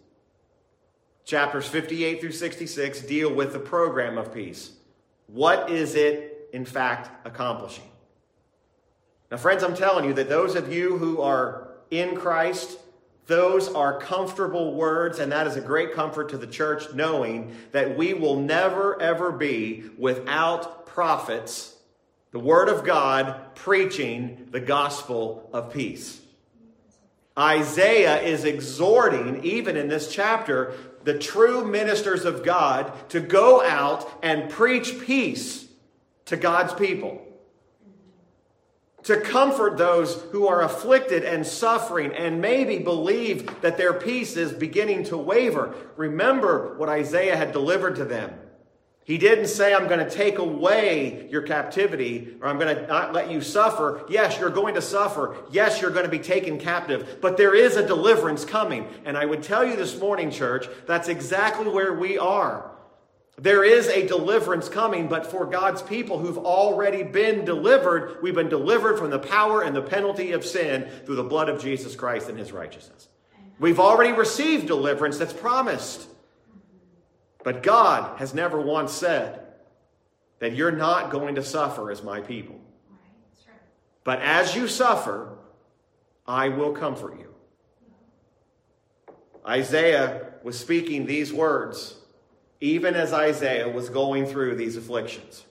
[1.26, 4.72] Chapters 58 through 66 deal with the program of peace.
[5.28, 7.86] What is it, in fact, accomplishing?
[9.30, 12.78] Now, friends, I'm telling you that those of you who are in Christ,
[13.28, 17.98] Those are comfortable words, and that is a great comfort to the church, knowing that
[17.98, 21.76] we will never, ever be without prophets,
[22.32, 26.20] the Word of God, preaching the gospel of peace.
[27.38, 30.74] Isaiah is exhorting, even in this chapter,
[31.04, 35.68] the true ministers of God to go out and preach peace
[36.26, 37.28] to God's people
[39.04, 44.52] to comfort those who are afflicted and suffering and maybe believe that their peace is
[44.52, 45.74] beginning to waver.
[45.96, 48.34] Remember what Isaiah had delivered to them.
[49.04, 53.14] He didn't say, I'm going to take away your captivity or I'm going to not
[53.14, 54.06] let you suffer.
[54.08, 55.36] Yes, you're going to suffer.
[55.52, 57.18] Yes, you're going to be taken captive.
[57.20, 58.88] But there is a deliverance coming.
[59.04, 62.72] And I would tell you this morning, church, that's exactly where we are.
[63.40, 68.50] There is a deliverance coming, but for God's people who've already been delivered, we've been
[68.50, 72.30] delivered from the power and the penalty of sin through the blood of Jesus Christ
[72.30, 73.08] and his righteousness.
[73.58, 76.08] We've already received deliverance that's promised.
[77.44, 79.40] But God has never once said
[80.40, 82.60] that you're not going to suffer as my people.
[84.04, 85.38] But as you suffer,
[86.28, 87.34] I will comfort you.
[89.48, 91.96] Isaiah was speaking these words
[92.62, 95.44] even as Isaiah was going through these afflictions.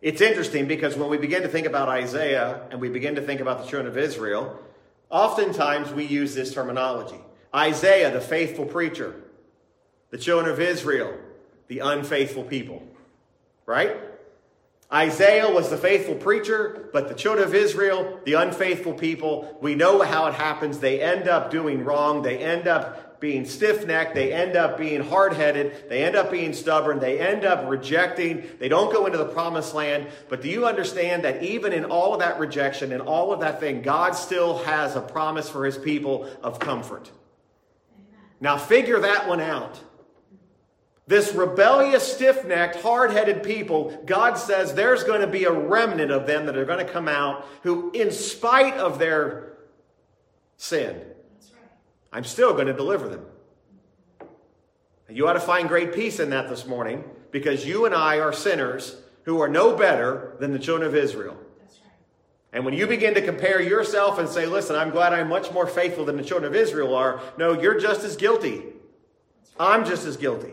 [0.00, 3.40] It's interesting because when we begin to think about Isaiah and we begin to think
[3.40, 4.58] about the children of Israel,
[5.10, 7.20] oftentimes we use this terminology
[7.54, 9.14] Isaiah, the faithful preacher,
[10.10, 11.14] the children of Israel,
[11.68, 12.82] the unfaithful people.
[13.66, 13.96] Right?
[14.90, 20.00] Isaiah was the faithful preacher, but the children of Israel, the unfaithful people, we know
[20.00, 20.78] how it happens.
[20.78, 22.22] They end up doing wrong.
[22.22, 24.14] They end up being stiff necked.
[24.14, 25.90] They end up being hard headed.
[25.90, 27.00] They end up being stubborn.
[27.00, 28.48] They end up rejecting.
[28.58, 30.06] They don't go into the promised land.
[30.30, 33.60] But do you understand that even in all of that rejection and all of that
[33.60, 37.10] thing, God still has a promise for his people of comfort?
[38.40, 39.80] Now, figure that one out.
[41.08, 46.10] This rebellious, stiff necked, hard headed people, God says there's going to be a remnant
[46.10, 49.56] of them that are going to come out who, in spite of their
[50.58, 51.00] sin,
[52.12, 53.24] I'm still going to deliver them.
[55.08, 58.32] You ought to find great peace in that this morning because you and I are
[58.32, 61.38] sinners who are no better than the children of Israel.
[62.52, 65.66] And when you begin to compare yourself and say, listen, I'm glad I'm much more
[65.66, 68.62] faithful than the children of Israel are, no, you're just as guilty.
[69.58, 70.52] I'm just as guilty.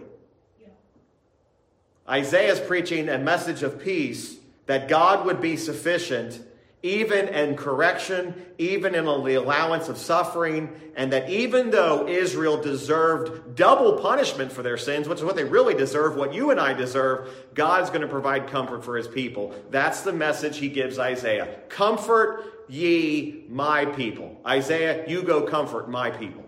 [2.07, 4.37] Isaiah is preaching a message of peace
[4.67, 6.41] that God would be sufficient
[6.85, 13.55] even in correction, even in the allowance of suffering, and that even though Israel deserved
[13.55, 16.73] double punishment for their sins, which is what they really deserve, what you and I
[16.73, 19.55] deserve, God's going to provide comfort for his people.
[19.71, 21.57] That's the message he gives Isaiah.
[21.69, 24.39] Comfort ye my people.
[24.45, 26.45] Isaiah, you go comfort my people.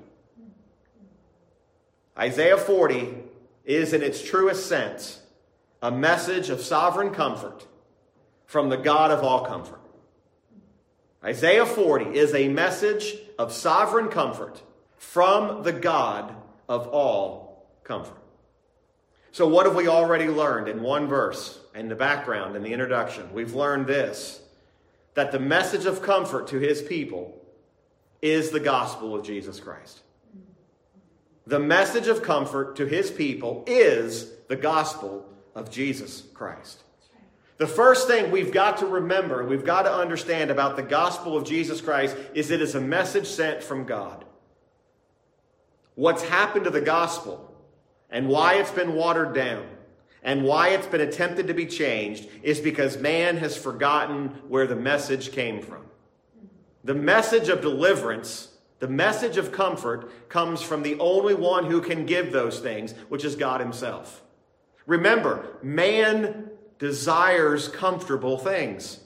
[2.16, 3.16] Isaiah 40
[3.66, 5.20] is, in its truest sense,
[5.82, 7.66] a message of sovereign comfort
[8.46, 9.80] from the God of all comfort.
[11.24, 14.62] Isaiah 40 is a message of sovereign comfort
[14.98, 16.36] from the God
[16.70, 18.18] of all comfort.
[19.32, 23.32] So, what have we already learned in one verse, in the background, in the introduction?
[23.34, 24.42] We've learned this
[25.14, 27.42] that the message of comfort to his people
[28.22, 30.02] is the gospel of Jesus Christ.
[31.48, 35.26] The message of comfort to his people is the gospel
[35.58, 36.84] of Jesus Christ.
[37.58, 41.44] The first thing we've got to remember, we've got to understand about the gospel of
[41.44, 44.24] Jesus Christ is it is a message sent from God.
[45.96, 47.52] What's happened to the gospel
[48.12, 49.68] and why it's been watered down
[50.22, 54.76] and why it's been attempted to be changed is because man has forgotten where the
[54.76, 55.84] message came from.
[56.84, 62.06] The message of deliverance, the message of comfort comes from the only one who can
[62.06, 64.22] give those things, which is God Himself.
[64.88, 69.00] Remember, man desires comfortable things.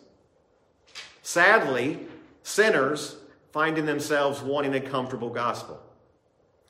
[1.23, 1.99] Sadly,
[2.43, 3.17] sinners
[3.51, 5.82] finding themselves wanting a comfortable gospel.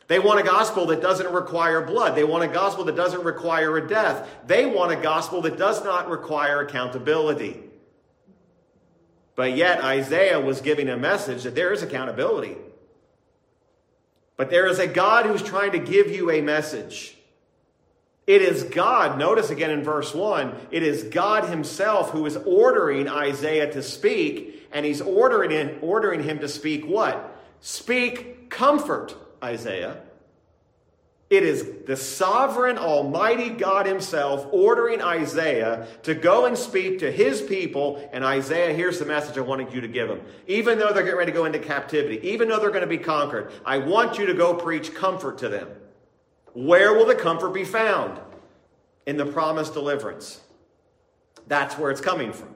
[0.07, 2.16] They want a gospel that doesn't require blood.
[2.16, 4.28] They want a gospel that doesn't require a death.
[4.45, 7.62] They want a gospel that does not require accountability.
[9.36, 12.57] But yet, Isaiah was giving a message that there is accountability.
[14.36, 17.16] But there is a God who's trying to give you a message.
[18.28, 23.09] It is God, notice again in verse 1, it is God Himself who is ordering
[23.09, 27.36] Isaiah to speak, and He's ordering, in, ordering him to speak what?
[27.61, 30.01] Speak comfort, Isaiah.
[31.32, 37.41] It is the sovereign, almighty God Himself ordering Isaiah to go and speak to His
[37.41, 38.07] people.
[38.11, 40.22] And Isaiah, here's the message I wanted you to give them.
[40.47, 42.97] Even though they're getting ready to go into captivity, even though they're going to be
[42.97, 45.69] conquered, I want you to go preach comfort to them.
[46.54, 48.20] Where will the comfort be found?
[49.06, 50.41] In the promised deliverance.
[51.47, 52.56] That's where it's coming from.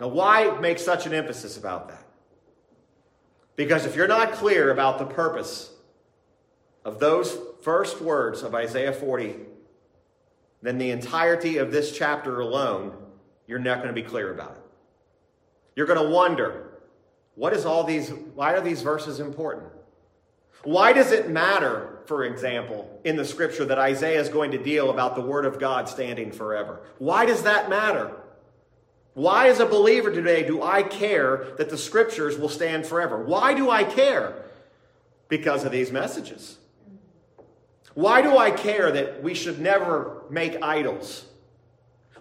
[0.00, 2.04] Now, why make such an emphasis about that?
[3.54, 5.70] Because if you're not clear about the purpose
[6.84, 9.36] of those first words of Isaiah 40,
[10.62, 12.96] then the entirety of this chapter alone,
[13.46, 14.62] you're not going to be clear about it.
[15.76, 16.80] You're going to wonder,
[17.34, 19.70] what is all these, why are these verses important?
[20.64, 24.90] Why does it matter, for example, in the scripture that Isaiah is going to deal
[24.90, 26.80] about the word of God standing forever?
[26.98, 28.12] Why does that matter?
[29.14, 33.22] Why, as a believer today, do I care that the scriptures will stand forever?
[33.22, 34.34] Why do I care?
[35.28, 36.58] Because of these messages.
[37.94, 41.26] Why do I care that we should never make idols?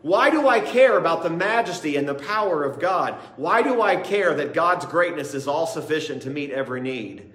[0.01, 3.13] Why do I care about the majesty and the power of God?
[3.35, 7.31] Why do I care that God's greatness is all sufficient to meet every need?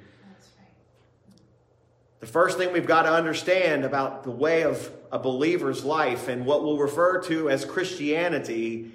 [2.21, 6.47] The first thing we've got to understand about the way of a believer's life and
[6.47, 8.93] what we'll refer to as Christianity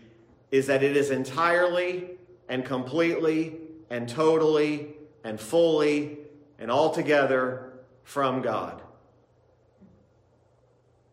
[0.49, 2.09] is that it is entirely
[2.49, 3.57] and completely
[3.89, 6.17] and totally and fully
[6.59, 8.81] and altogether from God.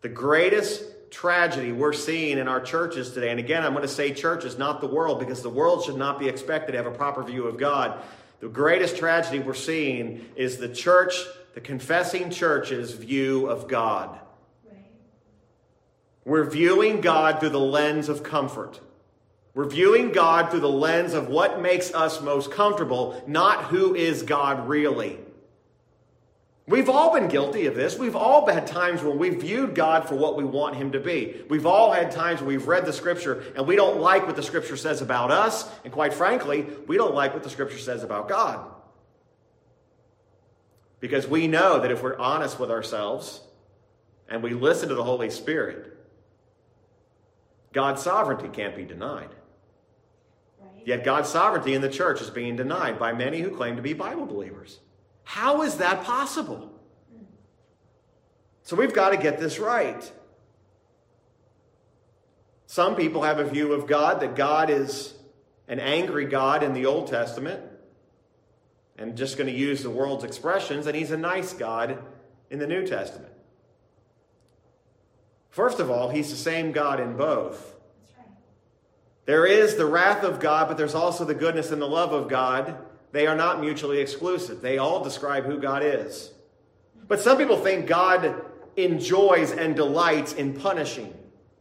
[0.00, 4.12] The greatest tragedy we're seeing in our churches today, and again, I'm going to say
[4.12, 7.22] churches, not the world, because the world should not be expected to have a proper
[7.22, 8.00] view of God.
[8.40, 11.14] The greatest tragedy we're seeing is the church,
[11.54, 14.18] the confessing church's view of God.
[16.24, 18.80] We're viewing God through the lens of comfort.
[19.54, 24.22] We're viewing God through the lens of what makes us most comfortable, not who is
[24.22, 25.18] God really.
[26.68, 27.98] We've all been guilty of this.
[27.98, 31.42] We've all had times when we've viewed God for what we want Him to be.
[31.48, 34.42] We've all had times when we've read the Scripture and we don't like what the
[34.42, 35.66] Scripture says about us.
[35.82, 38.60] And quite frankly, we don't like what the Scripture says about God.
[41.00, 43.40] Because we know that if we're honest with ourselves
[44.28, 45.96] and we listen to the Holy Spirit,
[47.72, 49.30] God's sovereignty can't be denied.
[50.84, 53.92] Yet God's sovereignty in the church is being denied by many who claim to be
[53.92, 54.80] Bible believers.
[55.22, 56.72] How is that possible?
[58.62, 60.10] So we've got to get this right.
[62.66, 65.14] Some people have a view of God that God is
[65.68, 67.62] an angry God in the Old Testament,
[68.98, 72.02] and just going to use the world's expressions, and he's a nice God
[72.50, 73.32] in the New Testament.
[75.50, 77.76] First of all, he's the same God in both.
[79.24, 82.28] There is the wrath of God, but there's also the goodness and the love of
[82.28, 82.78] God
[83.12, 84.60] they are not mutually exclusive.
[84.60, 86.32] They all describe who God is.
[87.06, 88.44] But some people think God
[88.76, 91.14] enjoys and delights in punishing.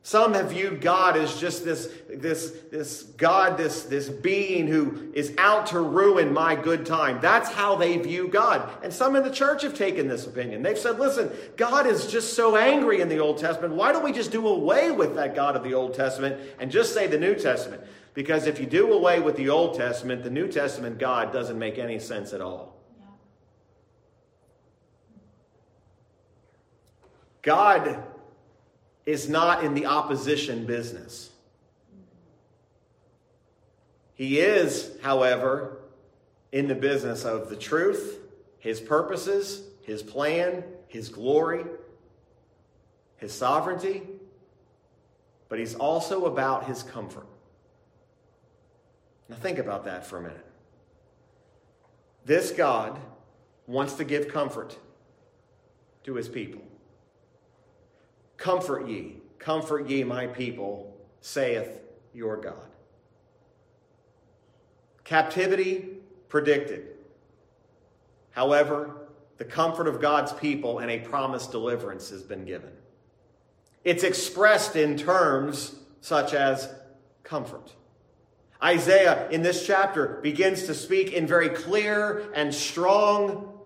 [0.08, 5.34] Some have viewed God as just this, this, this God, this, this being who is
[5.38, 7.20] out to ruin my good time.
[7.20, 8.70] That's how they view God.
[8.82, 10.64] And some in the church have taken this opinion.
[10.64, 13.74] They've said, listen, God is just so angry in the Old Testament.
[13.74, 16.94] Why don't we just do away with that God of the Old Testament and just
[16.94, 17.84] say the New Testament?
[18.14, 21.78] Because if you do away with the Old Testament, the New Testament God doesn't make
[21.78, 22.78] any sense at all.
[27.42, 28.06] God
[29.08, 31.32] is not in the opposition business.
[34.14, 35.78] He is, however,
[36.52, 38.20] in the business of the truth,
[38.60, 41.64] his purposes, his plan, his glory,
[43.16, 44.02] his sovereignty,
[45.48, 47.28] but he's also about his comfort.
[49.30, 50.46] Now, think about that for a minute.
[52.26, 53.00] This God
[53.68, 54.78] wants to give comfort
[56.04, 56.67] to his people.
[58.38, 61.82] Comfort ye, comfort ye, my people, saith
[62.14, 62.70] your God.
[65.04, 65.90] Captivity
[66.30, 66.88] predicted.
[68.32, 69.08] However,
[69.38, 72.72] the comfort of God's people and a promised deliverance has been given.
[73.84, 76.70] It's expressed in terms such as
[77.24, 77.74] comfort.
[78.64, 83.57] Isaiah in this chapter begins to speak in very clear and strong,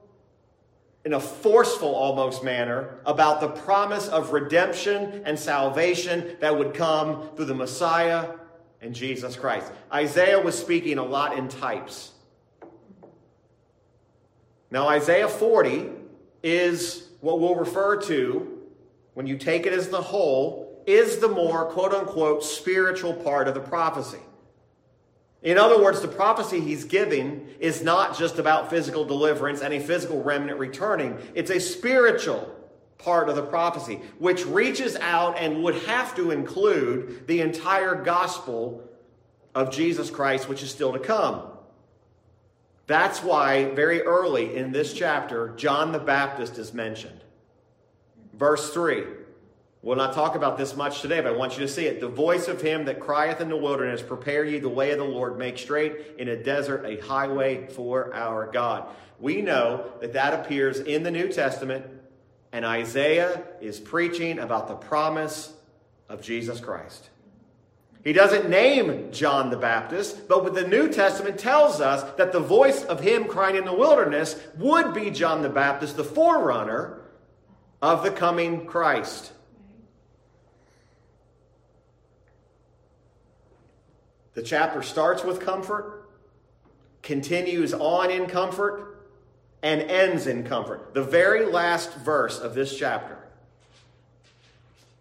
[1.04, 7.30] in a forceful almost manner, about the promise of redemption and salvation that would come
[7.36, 8.28] through the Messiah
[8.82, 9.72] and Jesus Christ.
[9.92, 12.12] Isaiah was speaking a lot in types.
[14.70, 15.90] Now, Isaiah 40
[16.44, 18.60] is what we'll refer to,
[19.14, 23.54] when you take it as the whole, is the more quote unquote spiritual part of
[23.54, 24.20] the prophecy.
[25.44, 29.80] In other words, the prophecy he's giving is not just about physical deliverance and a
[29.80, 32.56] physical remnant returning, it's a spiritual
[33.00, 38.88] part of the prophecy, which reaches out and would have to include the entire gospel
[39.56, 41.42] of Jesus Christ, which is still to come.
[42.86, 47.22] That's why, very early in this chapter, John the Baptist is mentioned.
[48.34, 49.04] Verse 3
[49.84, 52.00] We'll not talk about this much today, but I want you to see it.
[52.00, 55.04] The voice of him that crieth in the wilderness, prepare ye the way of the
[55.04, 58.86] Lord, make straight in a desert a highway for our God.
[59.20, 61.86] We know that that appears in the New Testament,
[62.52, 65.52] and Isaiah is preaching about the promise
[66.10, 67.10] of Jesus Christ.
[68.04, 72.84] He doesn't name John the Baptist, but the New Testament tells us that the voice
[72.84, 77.02] of him crying in the wilderness would be John the Baptist, the forerunner
[77.82, 79.32] of the coming Christ.
[84.34, 86.10] The chapter starts with comfort,
[87.02, 88.92] continues on in comfort,
[89.62, 90.94] and ends in comfort.
[90.94, 93.18] The very last verse of this chapter.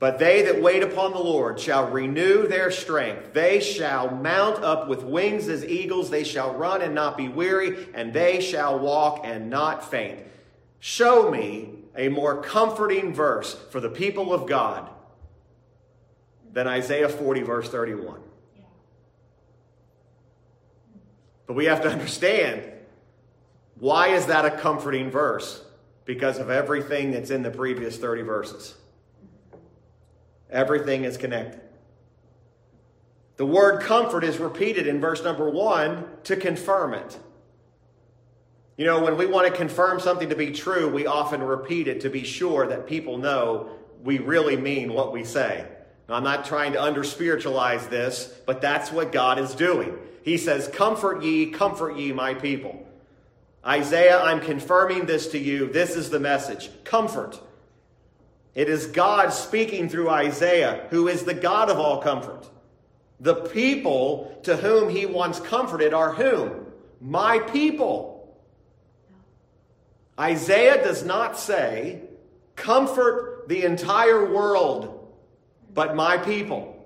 [0.01, 3.35] But they that wait upon the Lord shall renew their strength.
[3.35, 6.09] They shall mount up with wings as eagles.
[6.09, 10.21] They shall run and not be weary, and they shall walk and not faint.
[10.81, 14.89] Show me a more comforting verse for the people of God
[16.51, 18.23] than Isaiah 40, verse 31.
[21.51, 22.63] But we have to understand
[23.81, 25.61] why is that a comforting verse?
[26.05, 28.77] Because of everything that's in the previous 30 verses.
[30.49, 31.61] Everything is connected.
[33.37, 37.19] The word comfort is repeated in verse number one to confirm it.
[38.77, 42.03] You know, when we want to confirm something to be true, we often repeat it
[42.03, 43.71] to be sure that people know
[44.05, 45.67] we really mean what we say.
[46.11, 49.97] Now, I'm not trying to under spiritualize this, but that's what God is doing.
[50.25, 52.85] He says, Comfort ye, comfort ye, my people.
[53.65, 55.69] Isaiah, I'm confirming this to you.
[55.69, 57.41] This is the message comfort.
[58.57, 62.45] It is God speaking through Isaiah, who is the God of all comfort.
[63.21, 66.67] The people to whom he once comforted are whom?
[67.01, 68.37] My people.
[70.19, 72.03] Isaiah does not say,
[72.57, 75.00] Comfort the entire world,
[75.75, 76.77] but my people.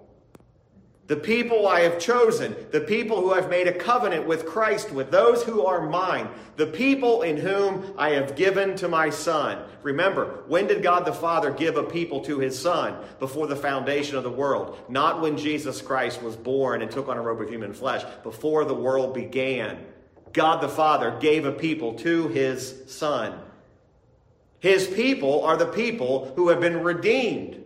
[1.07, 5.11] The people I have chosen, the people who have made a covenant with Christ with,
[5.11, 9.63] those who are mine, the people in whom I have given to my Son.
[9.83, 12.97] Remember, when did God the Father give a people to his Son?
[13.19, 14.79] Before the foundation of the world.
[14.89, 18.65] Not when Jesus Christ was born and took on a robe of human flesh, before
[18.65, 19.85] the world began.
[20.33, 23.39] God the Father gave a people to his Son.
[24.59, 27.64] His people are the people who have been redeemed.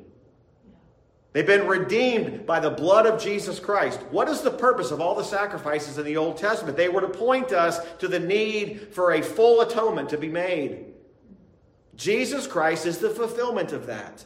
[1.39, 4.01] They've been redeemed by the blood of Jesus Christ.
[4.11, 6.77] What is the purpose of all the sacrifices in the Old Testament?
[6.77, 10.87] They were to point us to the need for a full atonement to be made.
[11.95, 14.25] Jesus Christ is the fulfillment of that.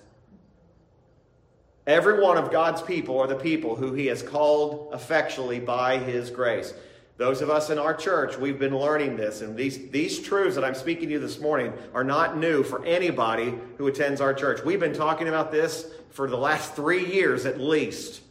[1.87, 6.31] Every one of God's people are the people who he has called effectually by his
[6.31, 6.73] grace.
[7.19, 10.65] Those of us in our church, we've been learning this, and these, these truths that
[10.65, 14.65] I'm speaking to you this morning are not new for anybody who attends our church.
[14.65, 18.23] We've been talking about this for the last three years at least.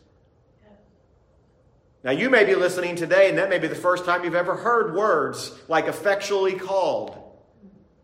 [2.03, 4.55] Now, you may be listening today, and that may be the first time you've ever
[4.55, 7.17] heard words like effectually called.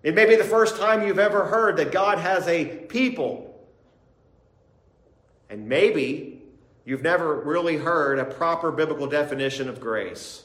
[0.04, 3.68] It may be the first time you've ever heard that God has a people.
[5.50, 6.44] And maybe
[6.86, 10.44] you've never really heard a proper biblical definition of grace.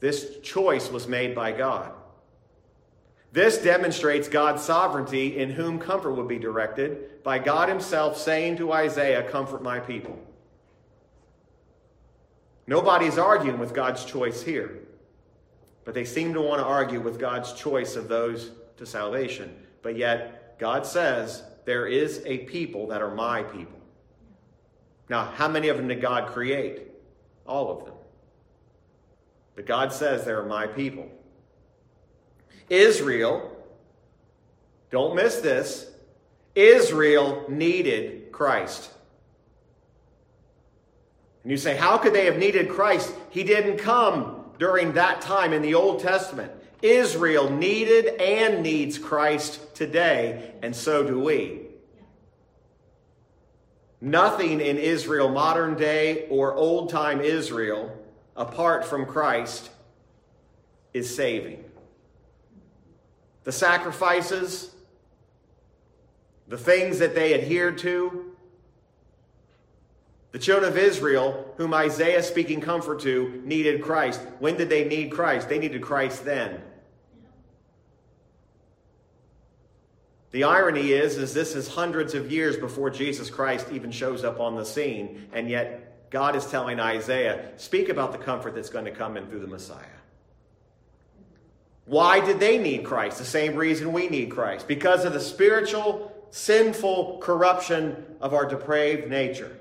[0.00, 1.92] This choice was made by God.
[3.32, 8.72] This demonstrates God's sovereignty in whom comfort would be directed by God Himself saying to
[8.72, 10.18] Isaiah, Comfort my people.
[12.66, 14.80] Nobody's arguing with God's choice here,
[15.84, 19.54] but they seem to want to argue with God's choice of those to salvation.
[19.82, 23.78] But yet, God says, There is a people that are my people.
[25.08, 26.88] Now, how many of them did God create?
[27.46, 27.94] All of them.
[29.58, 31.10] But God says they are my people.
[32.70, 33.56] Israel,
[34.92, 35.90] don't miss this,
[36.54, 38.88] Israel needed Christ.
[41.42, 43.12] And you say, how could they have needed Christ?
[43.30, 46.52] He didn't come during that time in the Old Testament.
[46.80, 51.62] Israel needed and needs Christ today, and so do we.
[54.00, 57.97] Nothing in Israel, modern day or old time Israel,
[58.38, 59.68] apart from Christ
[60.94, 61.64] is saving.
[63.44, 64.70] The sacrifices,
[66.46, 68.24] the things that they adhered to,
[70.32, 74.20] The children of Israel, whom Isaiah speaking comfort to, needed Christ.
[74.38, 75.48] When did they need Christ?
[75.48, 76.60] They needed Christ then.
[80.30, 84.38] The irony is, is this is hundreds of years before Jesus Christ even shows up
[84.40, 88.86] on the scene, and yet God is telling Isaiah, speak about the comfort that's going
[88.86, 89.84] to come in through the Messiah.
[91.84, 93.18] Why did they need Christ?
[93.18, 94.68] The same reason we need Christ.
[94.68, 99.56] Because of the spiritual, sinful corruption of our depraved nature.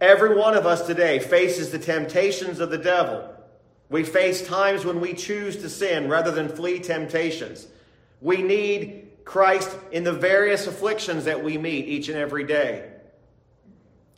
[0.00, 3.28] Every one of us today faces the temptations of the devil.
[3.88, 7.66] We face times when we choose to sin rather than flee temptations.
[8.20, 12.89] We need Christ in the various afflictions that we meet each and every day.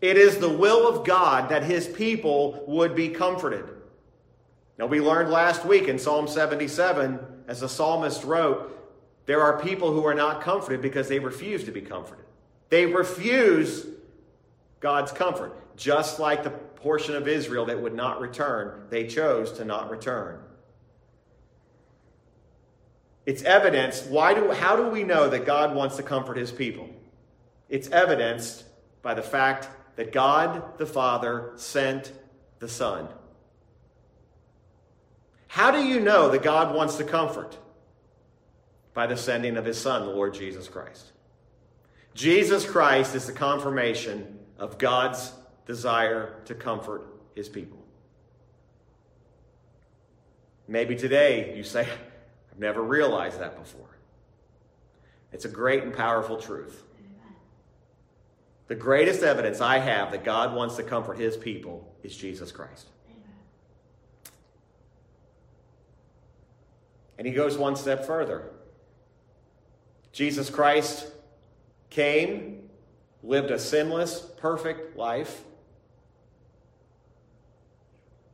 [0.02, 3.64] It is the will of God that his people would be comforted.
[4.76, 8.68] Now, we learned last week in Psalm 77, as the psalmist wrote,
[9.26, 12.24] there are people who are not comforted because they refuse to be comforted.
[12.68, 13.86] They refuse
[14.80, 18.86] God's comfort, just like the portion of Israel that would not return.
[18.90, 20.40] They chose to not return.
[23.24, 24.02] It's evidence.
[24.02, 26.88] Why do, how do we know that God wants to comfort his people?
[27.68, 28.64] It's evidenced
[29.02, 29.68] by the fact
[30.02, 32.12] that God the Father sent
[32.58, 33.06] the Son.
[35.46, 37.56] How do you know that God wants to comfort?
[38.94, 41.12] By the sending of his Son, the Lord Jesus Christ.
[42.14, 45.32] Jesus Christ is the confirmation of God's
[45.66, 47.78] desire to comfort his people.
[50.66, 51.82] Maybe today you say,
[52.50, 53.96] I've never realized that before.
[55.30, 56.82] It's a great and powerful truth.
[58.72, 62.86] The greatest evidence I have that God wants to comfort his people is Jesus Christ.
[67.18, 68.48] And he goes one step further.
[70.12, 71.06] Jesus Christ
[71.90, 72.70] came,
[73.22, 75.42] lived a sinless, perfect life,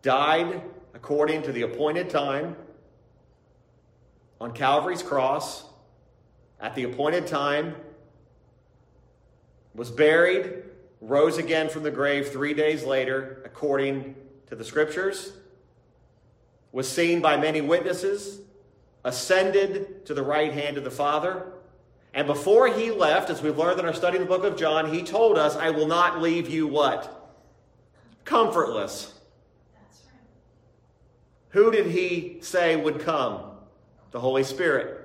[0.03, 0.63] died
[0.95, 2.55] according to the appointed time
[4.41, 5.65] on Calvary's cross
[6.61, 7.75] at the appointed time,
[9.79, 10.65] was buried,
[11.01, 14.15] rose again from the grave three days later, according
[14.49, 15.33] to the scriptures,
[16.73, 18.41] was seen by many witnesses,
[19.05, 21.47] ascended to the right hand of the Father.
[22.13, 24.93] And before he left, as we've learned in our study in the book of John,
[24.93, 27.33] he told us, I will not leave you what?
[28.27, 29.15] Comfortless.
[31.51, 33.49] Who did he say would come?
[34.11, 34.98] the Holy Spirit.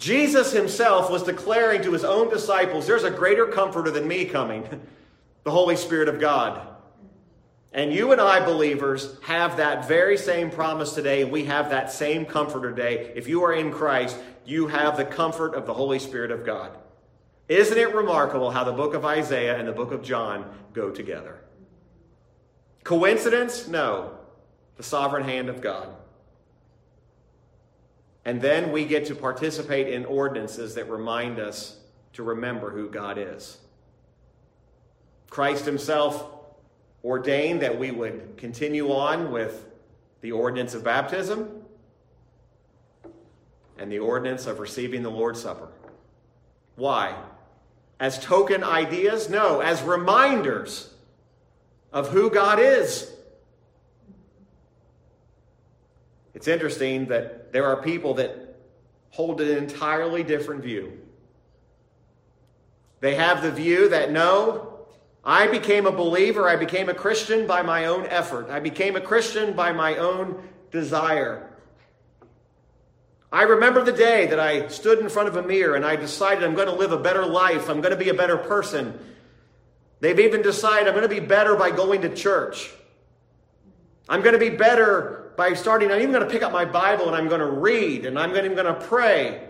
[0.00, 4.66] Jesus himself was declaring to his own disciples, There's a greater comforter than me coming,
[5.44, 6.66] the Holy Spirit of God.
[7.72, 12.24] And you and I, believers, have that very same promise today, we have that same
[12.24, 13.12] comforter today.
[13.14, 16.76] If you are in Christ, you have the comfort of the Holy Spirit of God.
[17.48, 21.40] Isn't it remarkable how the book of Isaiah and the book of John go together?
[22.84, 23.68] Coincidence?
[23.68, 24.18] No.
[24.76, 25.94] The sovereign hand of God.
[28.24, 31.78] And then we get to participate in ordinances that remind us
[32.12, 33.58] to remember who God is.
[35.30, 36.24] Christ Himself
[37.02, 39.66] ordained that we would continue on with
[40.20, 41.62] the ordinance of baptism
[43.78, 45.68] and the ordinance of receiving the Lord's Supper.
[46.76, 47.16] Why?
[47.98, 49.30] As token ideas?
[49.30, 50.92] No, as reminders
[51.92, 53.10] of who God is.
[56.34, 58.56] It's interesting that there are people that
[59.10, 60.98] hold an entirely different view.
[63.00, 64.86] They have the view that no,
[65.24, 69.00] I became a believer, I became a Christian by my own effort, I became a
[69.00, 71.46] Christian by my own desire.
[73.32, 76.42] I remember the day that I stood in front of a mirror and I decided
[76.42, 78.98] I'm going to live a better life, I'm going to be a better person.
[80.00, 82.70] They've even decided I'm going to be better by going to church.
[84.08, 87.06] I'm going to be better by starting, I'm even going to pick up my Bible
[87.06, 89.48] and I'm going to read and I'm even going to pray.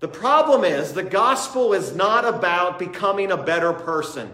[0.00, 4.30] The problem is the gospel is not about becoming a better person.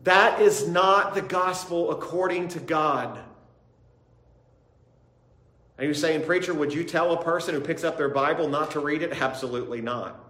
[0.00, 3.20] That is not the gospel according to God.
[5.78, 8.72] Are you saying, preacher, would you tell a person who picks up their Bible not
[8.72, 9.22] to read it?
[9.22, 10.27] Absolutely not.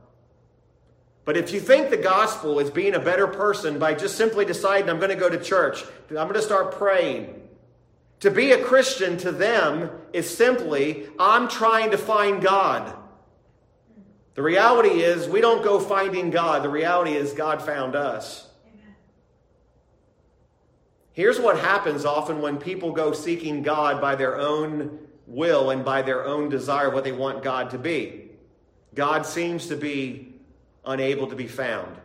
[1.29, 4.89] But if you think the gospel is being a better person by just simply deciding,
[4.89, 7.47] I'm going to go to church, I'm going to start praying,
[8.21, 12.97] to be a Christian to them is simply, I'm trying to find God.
[14.37, 16.63] The reality is, we don't go finding God.
[16.63, 18.49] The reality is, God found us.
[21.13, 26.01] Here's what happens often when people go seeking God by their own will and by
[26.01, 28.31] their own desire, what they want God to be.
[28.95, 30.28] God seems to be
[30.85, 31.97] unable to be found.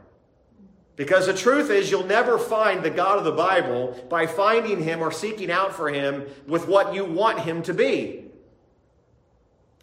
[0.96, 5.02] Because the truth is, you'll never find the God of the Bible by finding him
[5.02, 8.26] or seeking out for him with what you want him to be.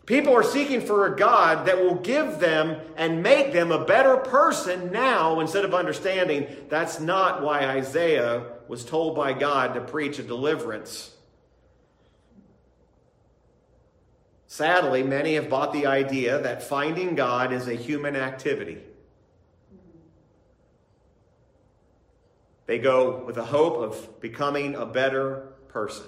[0.07, 4.17] People are seeking for a God that will give them and make them a better
[4.17, 10.19] person now instead of understanding that's not why Isaiah was told by God to preach
[10.19, 11.13] a deliverance.
[14.53, 18.79] Sadly, many have bought the idea that finding God is a human activity.
[22.67, 26.07] They go with the hope of becoming a better person.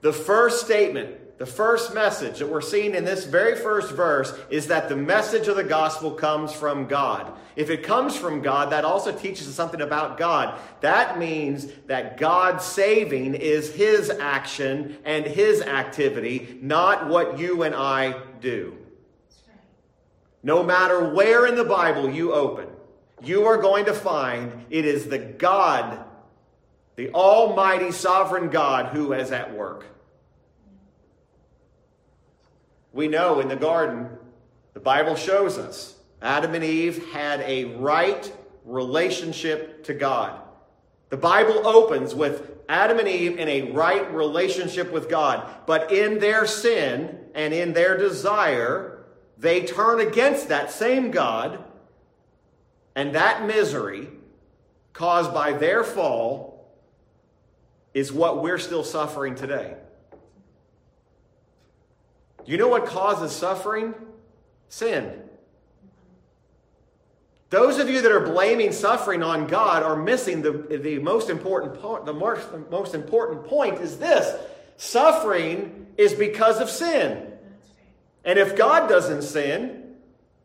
[0.00, 4.66] The first statement, the first message that we're seeing in this very first verse is
[4.66, 7.32] that the message of the gospel comes from God.
[7.56, 10.60] If it comes from God, that also teaches us something about God.
[10.82, 17.74] That means that God saving is His action and His activity, not what you and
[17.74, 18.76] I do.
[20.42, 22.66] No matter where in the Bible you open,
[23.22, 26.04] you are going to find it is the God,
[26.96, 29.86] the Almighty Sovereign God, who is at work.
[32.92, 34.08] We know in the garden,
[34.74, 38.32] the Bible shows us Adam and Eve had a right
[38.64, 40.40] relationship to God.
[41.08, 45.46] The Bible opens with Adam and Eve in a right relationship with God.
[45.66, 49.04] But in their sin and in their desire,
[49.38, 51.64] they turn against that same God
[52.94, 54.08] and that misery
[54.92, 56.70] caused by their fall
[57.94, 59.74] is what we're still suffering today.
[62.44, 63.94] Do you know what causes suffering?
[64.68, 65.22] Sin.
[67.50, 71.80] Those of you that are blaming suffering on God are missing the, the most important
[71.80, 72.06] point.
[72.06, 74.40] The most, the most important point is this
[74.76, 77.32] suffering is because of sin.
[78.24, 79.94] And if God doesn't sin,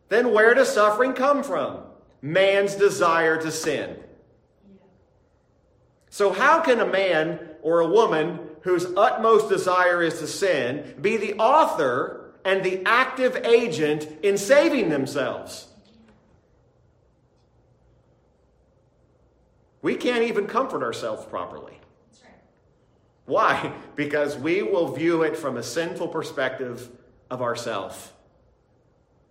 [0.09, 1.81] then where does suffering come from?
[2.25, 3.97] man's desire to sin.
[6.09, 11.17] So, how can a man or a woman whose utmost desire is to sin be
[11.17, 15.67] the author and the active agent in saving themselves?
[19.83, 21.79] We can't even comfort ourselves properly.
[23.25, 23.71] Why?
[23.95, 26.89] Because we will view it from a sinful perspective
[27.29, 28.11] of ourselves.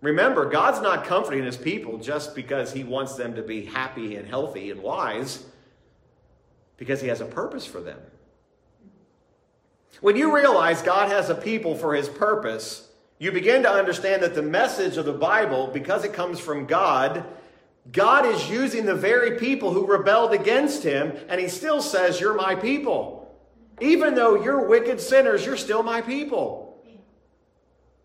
[0.01, 4.27] Remember, God's not comforting his people just because he wants them to be happy and
[4.27, 5.43] healthy and wise,
[6.77, 7.99] because he has a purpose for them.
[10.01, 12.87] When you realize God has a people for his purpose,
[13.17, 17.23] you begin to understand that the message of the Bible, because it comes from God,
[17.91, 22.33] God is using the very people who rebelled against him, and he still says, You're
[22.33, 23.21] my people.
[23.81, 26.83] Even though you're wicked sinners, you're still my people.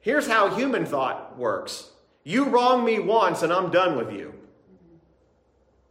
[0.01, 1.91] Here's how human thought works
[2.23, 4.35] you wrong me once and I'm done with you.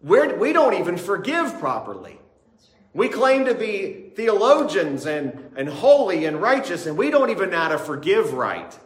[0.01, 2.19] We're, we don't even forgive properly.
[2.93, 7.57] We claim to be theologians and, and holy and righteous, and we don't even know
[7.57, 8.77] how to forgive right.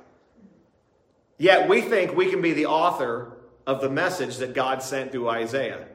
[1.38, 5.30] Yet we think we can be the author of the message that God sent through
[5.30, 5.88] Isaiah.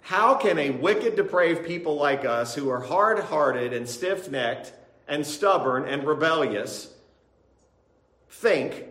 [0.00, 4.72] How can a wicked, depraved people like us, who are hard hearted and stiff necked
[5.06, 6.94] and stubborn and rebellious,
[8.30, 8.86] think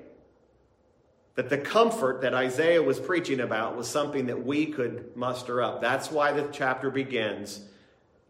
[1.33, 5.81] that the comfort that Isaiah was preaching about was something that we could muster up.
[5.81, 7.61] That's why the chapter begins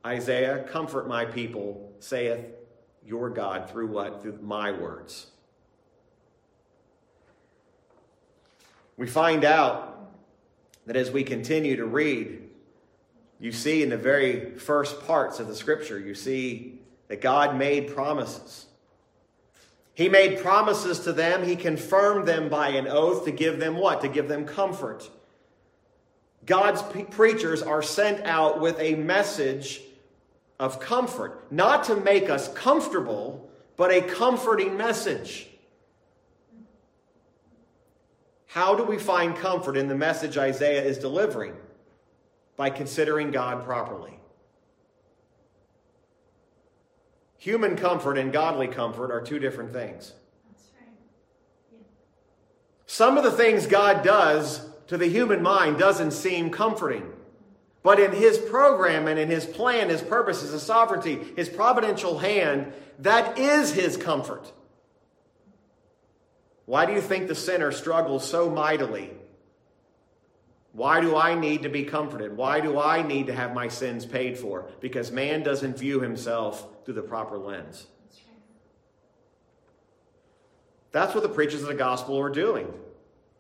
[0.08, 2.46] Isaiah, comfort my people, saith
[3.06, 4.22] your God, through what?
[4.22, 5.28] Through my words.
[8.96, 10.10] We find out
[10.86, 12.42] that as we continue to read,
[13.38, 16.80] you see in the very first parts of the scripture, you see
[17.10, 18.66] that God made promises.
[19.94, 21.44] He made promises to them.
[21.44, 24.00] He confirmed them by an oath to give them what?
[24.02, 25.10] To give them comfort.
[26.46, 26.82] God's
[27.12, 29.82] preachers are sent out with a message
[30.60, 35.48] of comfort, not to make us comfortable, but a comforting message.
[38.48, 41.54] How do we find comfort in the message Isaiah is delivering?
[42.56, 44.18] By considering God properly.
[47.38, 50.14] Human comfort and godly comfort are two different things.
[52.88, 57.12] Some of the things God does to the human mind doesn't seem comforting.
[57.88, 62.74] But in his program and in his plan, his purpose, his sovereignty, his providential hand,
[63.00, 64.52] that is his comfort.
[66.66, 69.12] Why do you think the sinner struggles so mightily
[70.74, 72.36] why do I need to be comforted?
[72.36, 74.70] Why do I need to have my sins paid for?
[74.82, 77.88] Because man doesn't view himself through the proper lens.
[80.92, 82.68] That's what the preachers of the gospel are doing.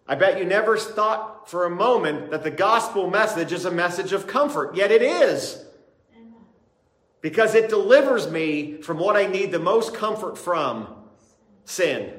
[0.07, 4.13] I bet you never thought for a moment that the gospel message is a message
[4.13, 5.63] of comfort, yet it is.
[7.21, 10.87] Because it delivers me from what I need the most comfort from
[11.65, 12.13] sin.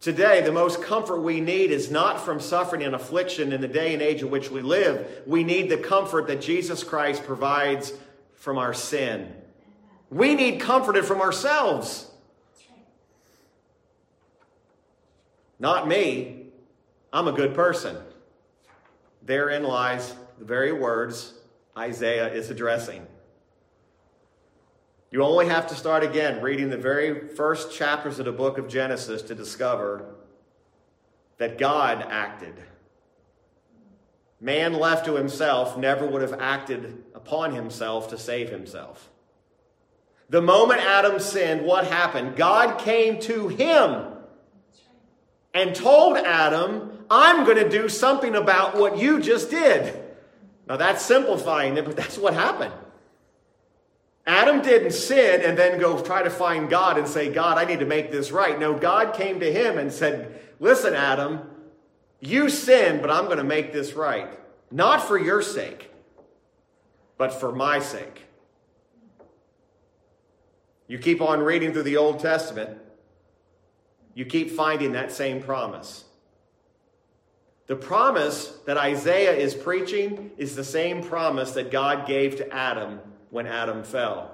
[0.00, 3.92] Today, the most comfort we need is not from suffering and affliction in the day
[3.92, 5.22] and age in which we live.
[5.26, 7.92] We need the comfort that Jesus Christ provides
[8.34, 9.32] from our sin.
[10.08, 12.08] We need comforted from ourselves.
[15.58, 16.46] Not me.
[17.12, 17.96] I'm a good person.
[19.22, 21.34] Therein lies the very words
[21.76, 23.06] Isaiah is addressing.
[25.10, 28.68] You only have to start again reading the very first chapters of the book of
[28.68, 30.14] Genesis to discover
[31.38, 32.54] that God acted.
[34.40, 39.08] Man left to himself never would have acted upon himself to save himself.
[40.28, 42.36] The moment Adam sinned, what happened?
[42.36, 44.15] God came to him
[45.56, 49.98] and told Adam, I'm going to do something about what you just did.
[50.68, 52.74] Now that's simplifying it, but that's what happened.
[54.26, 57.78] Adam didn't sin and then go try to find God and say, God, I need
[57.78, 58.58] to make this right.
[58.58, 61.48] No, God came to him and said, Listen, Adam,
[62.20, 64.28] you sinned, but I'm going to make this right.
[64.70, 65.90] Not for your sake,
[67.16, 68.24] but for my sake.
[70.86, 72.78] You keep on reading through the Old Testament,
[74.16, 76.04] you keep finding that same promise.
[77.66, 83.00] The promise that Isaiah is preaching is the same promise that God gave to Adam
[83.28, 84.30] when Adam fell.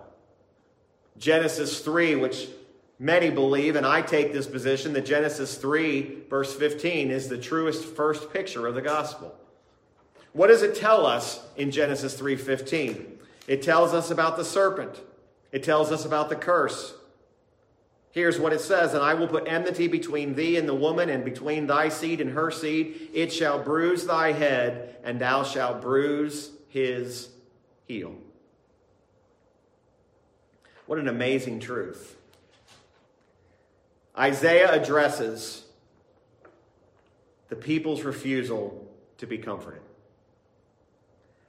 [1.19, 2.47] Genesis 3, which
[3.01, 7.85] many believe, and I take this position, that Genesis 3, verse 15, is the truest
[7.85, 9.35] first picture of the gospel.
[10.33, 13.19] What does it tell us in Genesis 3:15?
[13.49, 15.01] It tells us about the serpent.
[15.51, 16.95] It tells us about the curse.
[18.13, 21.25] Here's what it says And I will put enmity between thee and the woman, and
[21.25, 23.11] between thy seed and her seed.
[23.13, 27.29] It shall bruise thy head, and thou shalt bruise his
[27.87, 28.15] heel.
[30.87, 32.17] What an amazing truth.
[34.17, 35.65] Isaiah addresses
[37.49, 38.87] the people's refusal
[39.19, 39.81] to be comforted.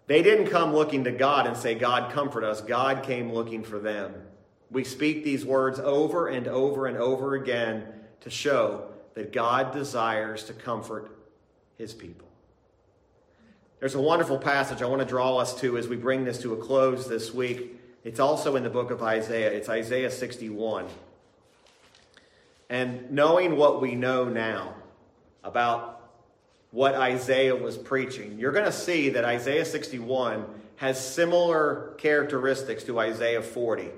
[0.07, 2.61] They didn't come looking to God and say, God, comfort us.
[2.61, 4.14] God came looking for them.
[4.74, 7.86] We speak these words over and over and over again
[8.21, 11.15] to show that God desires to comfort
[11.78, 12.28] his people.
[13.80, 16.53] There's a wonderful passage I want to draw us to as we bring this to
[16.53, 17.80] a close this week.
[18.03, 19.51] It's also in the book of Isaiah.
[19.51, 20.88] It's Isaiah 61.
[22.67, 24.74] And knowing what we know now
[25.43, 26.01] about
[26.71, 30.45] what Isaiah was preaching, you're going to see that Isaiah 61
[30.78, 33.91] has similar characteristics to Isaiah 40.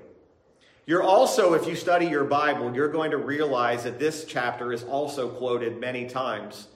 [0.88, 4.84] You're also, if you study your Bible, you're going to realize that this chapter is
[4.84, 6.68] also quoted many times.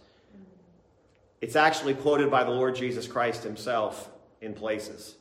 [1.41, 4.09] It's actually quoted by the Lord Jesus Christ himself
[4.41, 5.15] in places.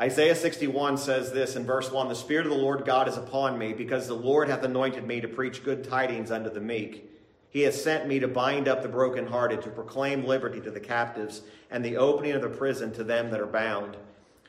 [0.00, 3.58] Isaiah 61 says this in verse 1 The Spirit of the Lord God is upon
[3.58, 7.10] me, because the Lord hath anointed me to preach good tidings unto the meek.
[7.50, 11.42] He has sent me to bind up the brokenhearted, to proclaim liberty to the captives,
[11.70, 13.96] and the opening of the prison to them that are bound,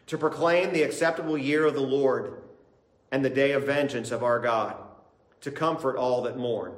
[0.08, 2.42] to proclaim the acceptable year of the Lord
[3.12, 4.76] and the day of vengeance of our God,
[5.42, 6.74] to comfort all that mourn,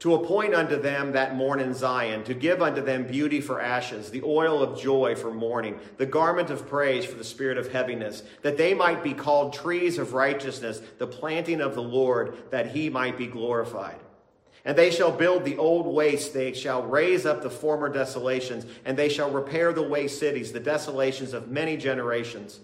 [0.00, 4.10] to appoint unto them that mourn in Zion, to give unto them beauty for ashes,
[4.10, 8.22] the oil of joy for mourning, the garment of praise for the spirit of heaviness,
[8.42, 12.90] that they might be called trees of righteousness, the planting of the Lord, that he
[12.90, 13.98] might be glorified.
[14.66, 18.96] And they shall build the old waste, they shall raise up the former desolations, and
[18.96, 22.60] they shall repair the waste cities, the desolations of many generations.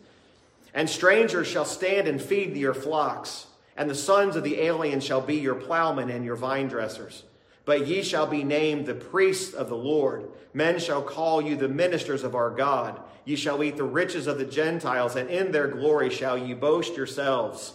[0.74, 3.46] And strangers shall stand and feed your flocks,
[3.76, 7.24] and the sons of the alien shall be your plowmen and your vine dressers.
[7.64, 10.28] But ye shall be named the priests of the Lord.
[10.52, 13.00] Men shall call you the ministers of our God.
[13.24, 16.96] Ye shall eat the riches of the Gentiles, and in their glory shall ye boast
[16.96, 17.74] yourselves.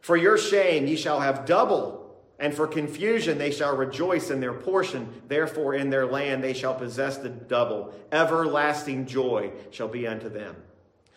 [0.00, 4.52] For your shame ye shall have double, and for confusion they shall rejoice in their
[4.52, 5.22] portion.
[5.28, 7.94] Therefore in their land they shall possess the double.
[8.10, 10.56] Everlasting joy shall be unto them.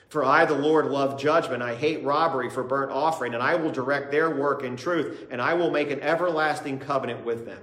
[0.10, 1.64] For I, the Lord, love judgment.
[1.64, 5.42] I hate robbery for burnt offering, and I will direct their work in truth, and
[5.42, 7.62] I will make an everlasting covenant with them.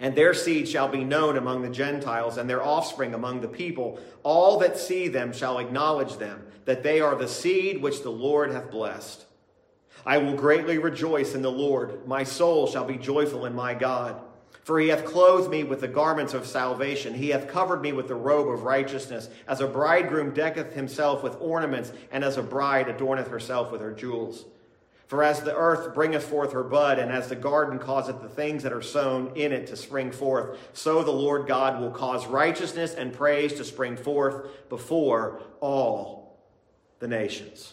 [0.00, 4.00] And their seed shall be known among the Gentiles, and their offspring among the people.
[4.22, 8.50] All that see them shall acknowledge them, that they are the seed which the Lord
[8.50, 9.26] hath blessed.
[10.04, 12.06] I will greatly rejoice in the Lord.
[12.08, 14.20] My soul shall be joyful in my God.
[14.62, 17.14] For he hath clothed me with the garments of salvation.
[17.14, 21.40] He hath covered me with the robe of righteousness, as a bridegroom decketh himself with
[21.40, 24.44] ornaments, and as a bride adorneth herself with her jewels.
[25.06, 28.62] For as the earth bringeth forth her bud, and as the garden causeth the things
[28.62, 32.94] that are sown in it to spring forth, so the Lord God will cause righteousness
[32.94, 36.38] and praise to spring forth before all
[37.00, 37.72] the nations.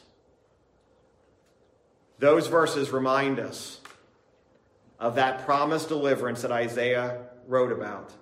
[2.17, 3.81] Those verses remind us
[4.99, 8.13] of that promised deliverance that Isaiah wrote about.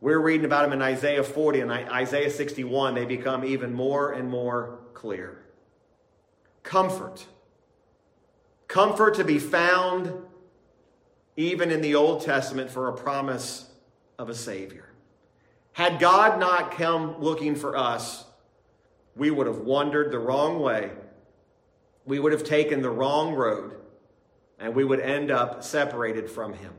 [0.00, 2.94] We're reading about them in Isaiah 40 and Isaiah 61.
[2.94, 5.44] They become even more and more clear.
[6.62, 7.26] Comfort
[8.70, 10.12] Comfort to be found
[11.36, 13.68] even in the Old Testament for a promise
[14.16, 14.92] of a Savior.
[15.72, 18.24] Had God not come looking for us,
[19.16, 20.92] we would have wandered the wrong way.
[22.04, 23.74] We would have taken the wrong road,
[24.60, 26.72] and we would end up separated from Him.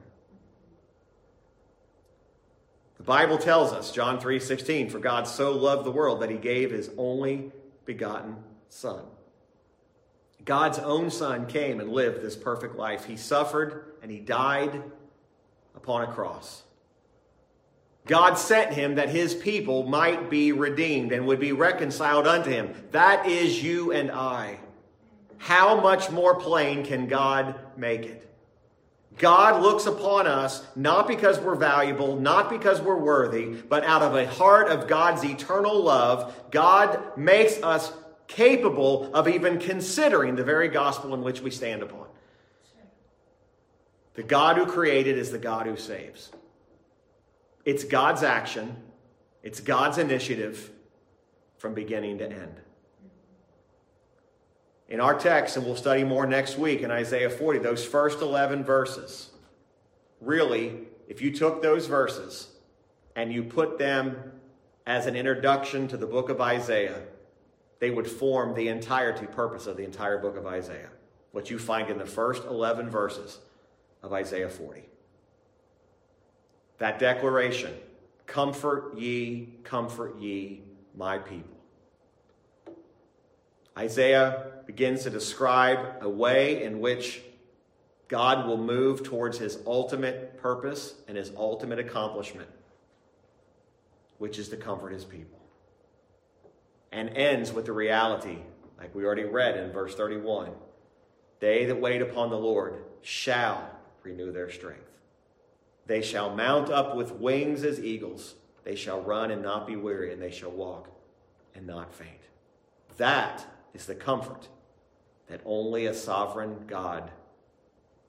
[2.98, 6.38] The Bible tells us, John 3 16, for God so loved the world that He
[6.38, 7.52] gave His only
[7.86, 8.38] begotten
[8.70, 9.04] Son.
[10.46, 13.06] God's own Son came and lived this perfect life.
[13.06, 14.82] He suffered and he died
[15.76, 16.64] upon a cross.
[18.08, 22.74] God sent him that his people might be redeemed and would be reconciled unto him.
[22.92, 24.58] That is you and I.
[25.42, 28.32] How much more plain can God make it?
[29.18, 34.16] God looks upon us not because we're valuable, not because we're worthy, but out of
[34.16, 37.92] a heart of God's eternal love, God makes us
[38.28, 42.06] capable of even considering the very gospel in which we stand upon.
[44.14, 46.32] The God who created is the God who saves.
[47.66, 48.76] It's God's action,
[49.42, 50.70] it's God's initiative
[51.58, 52.62] from beginning to end.
[54.92, 58.66] In our text, and we'll study more next week in Isaiah 40, those first 11
[58.66, 59.30] verses,
[60.20, 62.50] really, if you took those verses
[63.16, 64.34] and you put them
[64.86, 67.04] as an introduction to the book of Isaiah,
[67.80, 70.90] they would form the entirety purpose of the entire book of Isaiah,
[71.32, 73.40] what you find in the first 11 verses
[74.04, 74.84] of Isaiah 40.
[76.80, 77.74] That declaration,
[78.26, 80.64] comfort ye, comfort ye,
[80.98, 81.51] my people.
[83.78, 87.22] Isaiah begins to describe a way in which
[88.08, 92.50] God will move towards his ultimate purpose and his ultimate accomplishment,
[94.18, 95.42] which is to comfort his people
[96.92, 98.38] and ends with the reality,
[98.78, 100.52] like we already read in verse 31
[101.40, 103.70] They that wait upon the Lord shall
[104.04, 104.90] renew their strength.
[105.88, 108.36] They shall mount up with wings as eagles.
[108.64, 110.90] They shall run and not be weary, and they shall walk
[111.56, 112.22] and not faint.
[112.98, 114.48] That is the comfort
[115.28, 117.10] that only a sovereign God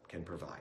[0.09, 0.61] can provide.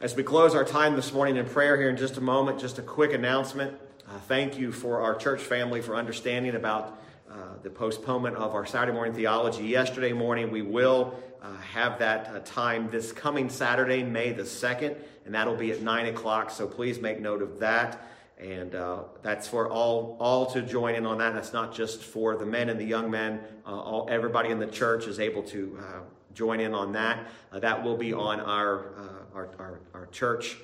[0.00, 2.78] As we close our time this morning in prayer here in just a moment, just
[2.78, 3.78] a quick announcement.
[4.08, 7.00] Uh, thank you for our church family for understanding about
[7.30, 9.64] uh, the postponement of our Saturday morning theology.
[9.64, 14.96] Yesterday morning, we will uh, have that uh, time this coming Saturday, May the 2nd,
[15.24, 16.50] and that'll be at 9 o'clock.
[16.50, 18.06] So please make note of that.
[18.38, 21.34] And uh, that's for all, all to join in on that.
[21.34, 23.40] That's not just for the men and the young men.
[23.66, 25.78] Uh, all, everybody in the church is able to
[26.34, 27.28] join in on that.
[27.52, 28.92] that will be on our,
[29.34, 30.56] our, our, our church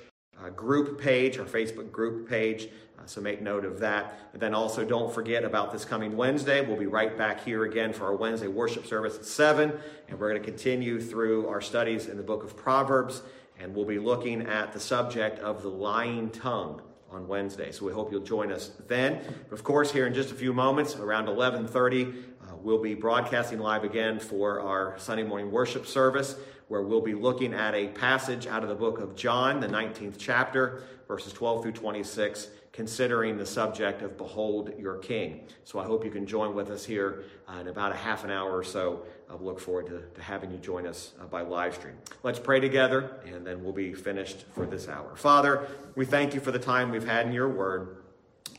[0.49, 2.69] group page, our Facebook group page.
[2.97, 4.19] Uh, so make note of that.
[4.33, 6.65] And then also don't forget about this coming Wednesday.
[6.65, 9.71] We'll be right back here again for our Wednesday worship service at 7.
[10.09, 13.21] And we're going to continue through our studies in the book of Proverbs.
[13.59, 16.81] And we'll be looking at the subject of the lying tongue
[17.11, 17.71] on Wednesday.
[17.71, 19.19] So we hope you'll join us then.
[19.51, 23.83] Of course, here in just a few moments, around 1130, uh, we'll be broadcasting live
[23.83, 26.35] again for our Sunday morning worship service,
[26.71, 30.15] where we'll be looking at a passage out of the book of John, the 19th
[30.17, 35.45] chapter, verses 12 through 26 considering the subject of Behold Your King.
[35.65, 38.31] So I hope you can join with us here uh, in about a half an
[38.31, 39.03] hour or so.
[39.29, 41.95] I look forward to, to having you join us uh, by live stream.
[42.23, 45.13] Let's pray together, and then we'll be finished for this hour.
[45.17, 47.97] Father, we thank you for the time we've had in your word.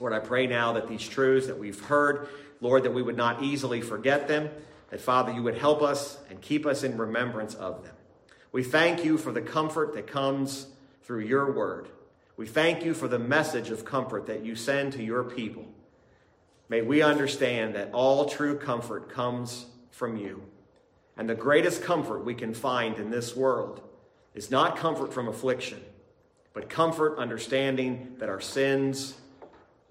[0.01, 2.29] Lord, I pray now that these truths that we've heard,
[2.61, 4.51] Lord, that we would not easily forget them,
[4.91, 7.95] that, Father, you would help us and keep us in remembrance of them.
[8.53, 10.67] We thank you for the comfort that comes
[11.03, 11.89] through your word.
[12.37, 15.67] We thank you for the message of comfort that you send to your people.
[16.69, 20.43] May we understand that all true comfort comes from you.
[21.17, 23.83] And the greatest comfort we can find in this world
[24.35, 25.81] is not comfort from affliction,
[26.55, 29.15] but comfort understanding that our sins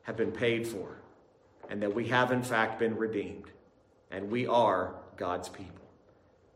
[0.04, 0.98] have been paid for
[1.70, 3.46] and that we have, in fact, been redeemed.
[4.10, 5.81] And we are God's people.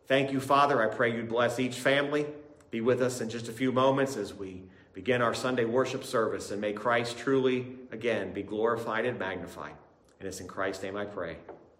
[0.07, 0.81] Thank you, Father.
[0.81, 2.25] I pray you'd bless each family.
[2.71, 6.51] Be with us in just a few moments as we begin our Sunday worship service,
[6.51, 9.75] and may Christ truly, again, be glorified and magnified.
[10.19, 11.37] And it's in Christ's name I pray.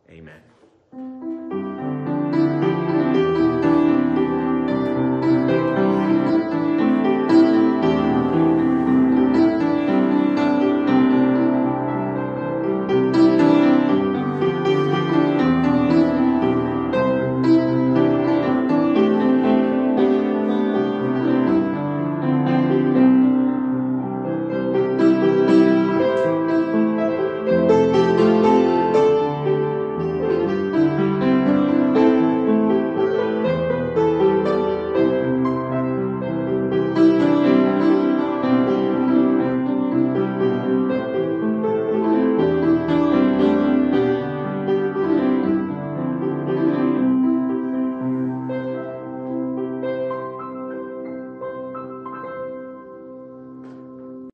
[0.10, 1.35] Amen.